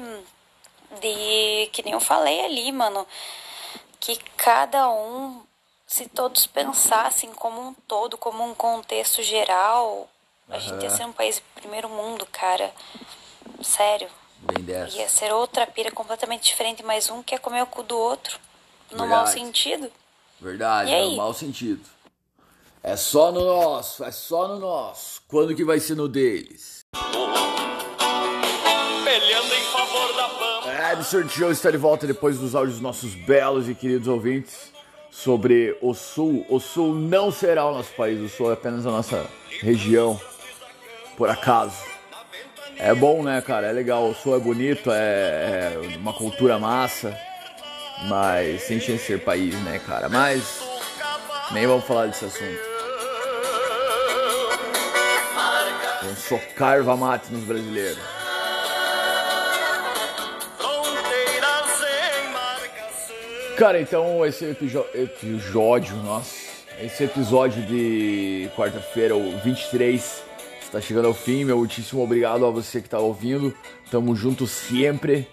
De. 1.00 1.68
que 1.72 1.82
nem 1.82 1.92
eu 1.92 2.00
falei 2.00 2.44
ali, 2.44 2.70
mano. 2.72 3.06
Que 4.00 4.16
cada 4.36 4.90
um, 4.90 5.42
se 5.86 6.08
todos 6.08 6.46
pensassem 6.46 7.32
como 7.32 7.60
um 7.60 7.74
todo, 7.86 8.18
como 8.18 8.42
um 8.44 8.54
contexto 8.54 9.22
geral, 9.22 10.08
a 10.48 10.58
gente 10.58 10.82
ia 10.82 10.90
ser 10.90 11.04
um 11.06 11.12
país 11.12 11.36
de 11.36 11.42
primeiro 11.60 11.88
mundo, 11.88 12.26
cara. 12.32 12.72
Sério. 13.62 14.08
Bem 14.38 14.64
dessa. 14.64 14.96
Ia 14.96 15.08
ser 15.08 15.32
outra 15.32 15.66
pira 15.68 15.90
completamente 15.92 16.42
diferente, 16.44 16.82
mais 16.82 17.08
um 17.08 17.22
que 17.22 17.34
é 17.34 17.38
comer 17.38 17.62
o 17.62 17.66
cu 17.66 17.84
do 17.84 17.96
outro. 17.96 18.40
No 18.90 19.06
mau 19.06 19.24
Verdade. 19.24 19.32
sentido. 19.32 19.92
Verdade, 20.40 20.90
E 20.90 20.94
é 20.94 20.96
aí? 20.96 21.10
no 21.10 21.16
mau 21.16 21.32
sentido. 21.32 21.88
É 22.82 22.96
só 22.96 23.30
no 23.30 23.44
nosso, 23.44 24.02
é 24.02 24.10
só 24.10 24.48
no 24.48 24.58
nosso. 24.58 25.22
Quando 25.28 25.54
que 25.54 25.64
vai 25.64 25.78
ser 25.78 25.94
no 25.94 26.08
deles? 26.08 26.84
Peleando 29.04 29.54
em 29.54 29.61
É, 30.92 30.94
Absurd 30.94 31.32
Show 31.32 31.50
está 31.50 31.70
de 31.70 31.78
volta 31.78 32.06
depois 32.06 32.38
dos 32.38 32.54
áudios 32.54 32.74
dos 32.74 32.82
nossos 32.82 33.14
belos 33.14 33.66
e 33.66 33.74
queridos 33.74 34.06
ouvintes 34.06 34.70
sobre 35.10 35.74
o 35.80 35.94
Sul. 35.94 36.44
O 36.50 36.60
Sul 36.60 36.94
não 36.94 37.32
será 37.32 37.64
o 37.64 37.72
nosso 37.72 37.94
país, 37.94 38.20
o 38.20 38.28
Sul 38.28 38.50
é 38.50 38.52
apenas 38.52 38.86
a 38.86 38.90
nossa 38.90 39.26
região, 39.62 40.20
por 41.16 41.30
acaso. 41.30 41.76
É 42.76 42.94
bom, 42.94 43.22
né, 43.22 43.40
cara? 43.40 43.68
É 43.68 43.72
legal, 43.72 44.06
o 44.06 44.14
Sul 44.14 44.36
é 44.36 44.38
bonito, 44.38 44.90
é, 44.92 45.72
é 45.72 45.96
uma 45.96 46.12
cultura 46.12 46.58
massa, 46.58 47.18
mas 48.06 48.60
sem 48.64 48.78
chance 48.78 48.98
de 48.98 49.06
ser 49.06 49.20
país, 49.24 49.54
né, 49.62 49.80
cara? 49.86 50.10
Mas 50.10 50.62
nem 51.52 51.66
vamos 51.66 51.86
falar 51.86 52.06
desse 52.06 52.26
assunto. 52.26 52.60
Vamos 56.02 56.18
socar 56.18 56.76
erva 56.76 56.94
mate 56.98 57.32
nos 57.32 57.44
brasileiros. 57.44 58.21
Cara, 63.56 63.80
então 63.80 64.24
esse 64.24 64.44
episódio, 64.46 65.94
nossa, 65.96 66.34
esse 66.80 67.04
episódio 67.04 67.62
de 67.62 68.50
quarta-feira, 68.56 69.14
o 69.14 69.38
23, 69.38 70.22
está 70.62 70.80
chegando 70.80 71.06
ao 71.06 71.14
fim. 71.14 71.44
Meu 71.44 71.58
muitíssimo 71.58 72.02
obrigado 72.02 72.46
a 72.46 72.50
você 72.50 72.80
que 72.80 72.86
está 72.86 72.98
ouvindo. 72.98 73.54
Tamo 73.90 74.16
junto 74.16 74.46
sempre. 74.46 75.28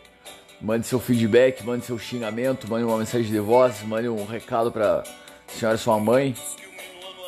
Mande 0.62 0.86
seu 0.86 1.00
feedback, 1.00 1.64
mande 1.64 1.86
seu 1.86 1.98
xingamento, 1.98 2.70
mande 2.70 2.84
uma 2.84 2.98
mensagem 2.98 3.32
de 3.32 3.40
voz, 3.40 3.82
mande 3.84 4.10
um 4.10 4.26
recado 4.26 4.70
para 4.70 5.04
senhora 5.48 5.78
sua 5.78 5.98
mãe. 5.98 6.36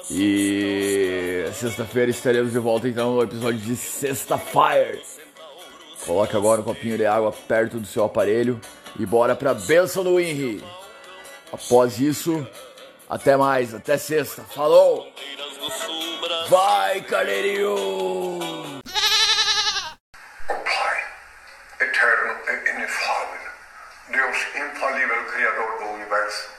E 0.09 1.45
sexta-feira 1.53 2.11
estaremos 2.11 2.51
de 2.51 2.59
volta 2.59 2.89
então 2.89 3.15
no 3.15 3.23
episódio 3.23 3.59
de 3.59 3.77
Sexta 3.77 4.37
Fire. 4.37 5.01
Coloque 6.05 6.35
agora 6.35 6.59
um 6.59 6.65
copinho 6.65 6.97
de 6.97 7.05
água 7.05 7.31
perto 7.31 7.79
do 7.79 7.87
seu 7.87 8.03
aparelho 8.03 8.59
e 8.99 9.05
bora 9.05 9.35
pra 9.37 9.53
benção 9.53 10.03
do 10.03 10.17
Winry. 10.17 10.61
Após 11.51 11.99
isso, 11.99 12.47
até 13.09 13.35
mais, 13.35 13.73
até 13.73 13.97
sexta. 13.97 14.41
Falou! 14.43 15.11
Vai, 16.49 17.01
carneirinho! 17.01 18.39
Eterno 21.79 22.39
e 22.47 22.69
inefável, 22.69 23.51
Deus 24.09 24.37
infalível 24.55 25.25
Criador 25.25 25.77
do 25.79 25.85
Universo, 25.89 26.49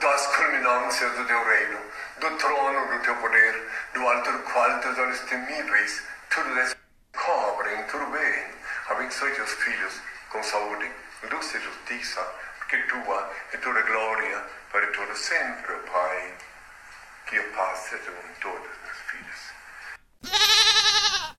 das 0.00 0.26
culminâncias 0.28 1.12
do 1.16 1.26
teu 1.26 1.44
reino, 1.44 1.78
do 2.20 2.30
trono 2.38 2.86
do 2.92 3.02
teu 3.02 3.16
poder, 3.16 3.68
do 3.92 4.08
alto 4.08 4.38
qual 4.52 4.78
teus 4.80 4.98
olhos 4.98 5.20
temíveis 5.20 6.02
tudo 6.30 6.54
descobrem, 6.54 7.82
tudo 7.84 8.06
bem, 8.06 8.44
abençoe 8.88 9.30
teus 9.32 9.52
filhos 9.52 10.00
com 10.30 10.42
saúde, 10.42 10.90
luz 11.30 11.54
e 11.54 11.60
justiça, 11.60 12.26
che 12.68 12.86
tua 12.86 13.30
e 13.50 13.58
tua 13.58 13.80
gloria 13.82 14.44
para 14.70 14.86
todo 14.88 15.14
sempre, 15.14 15.74
Pai, 15.90 16.34
que 17.26 17.36
eu 17.36 17.44
passe 17.52 17.96
com 17.98 18.40
todos 18.40 18.70
os 18.90 18.98
filhos. 19.10 20.73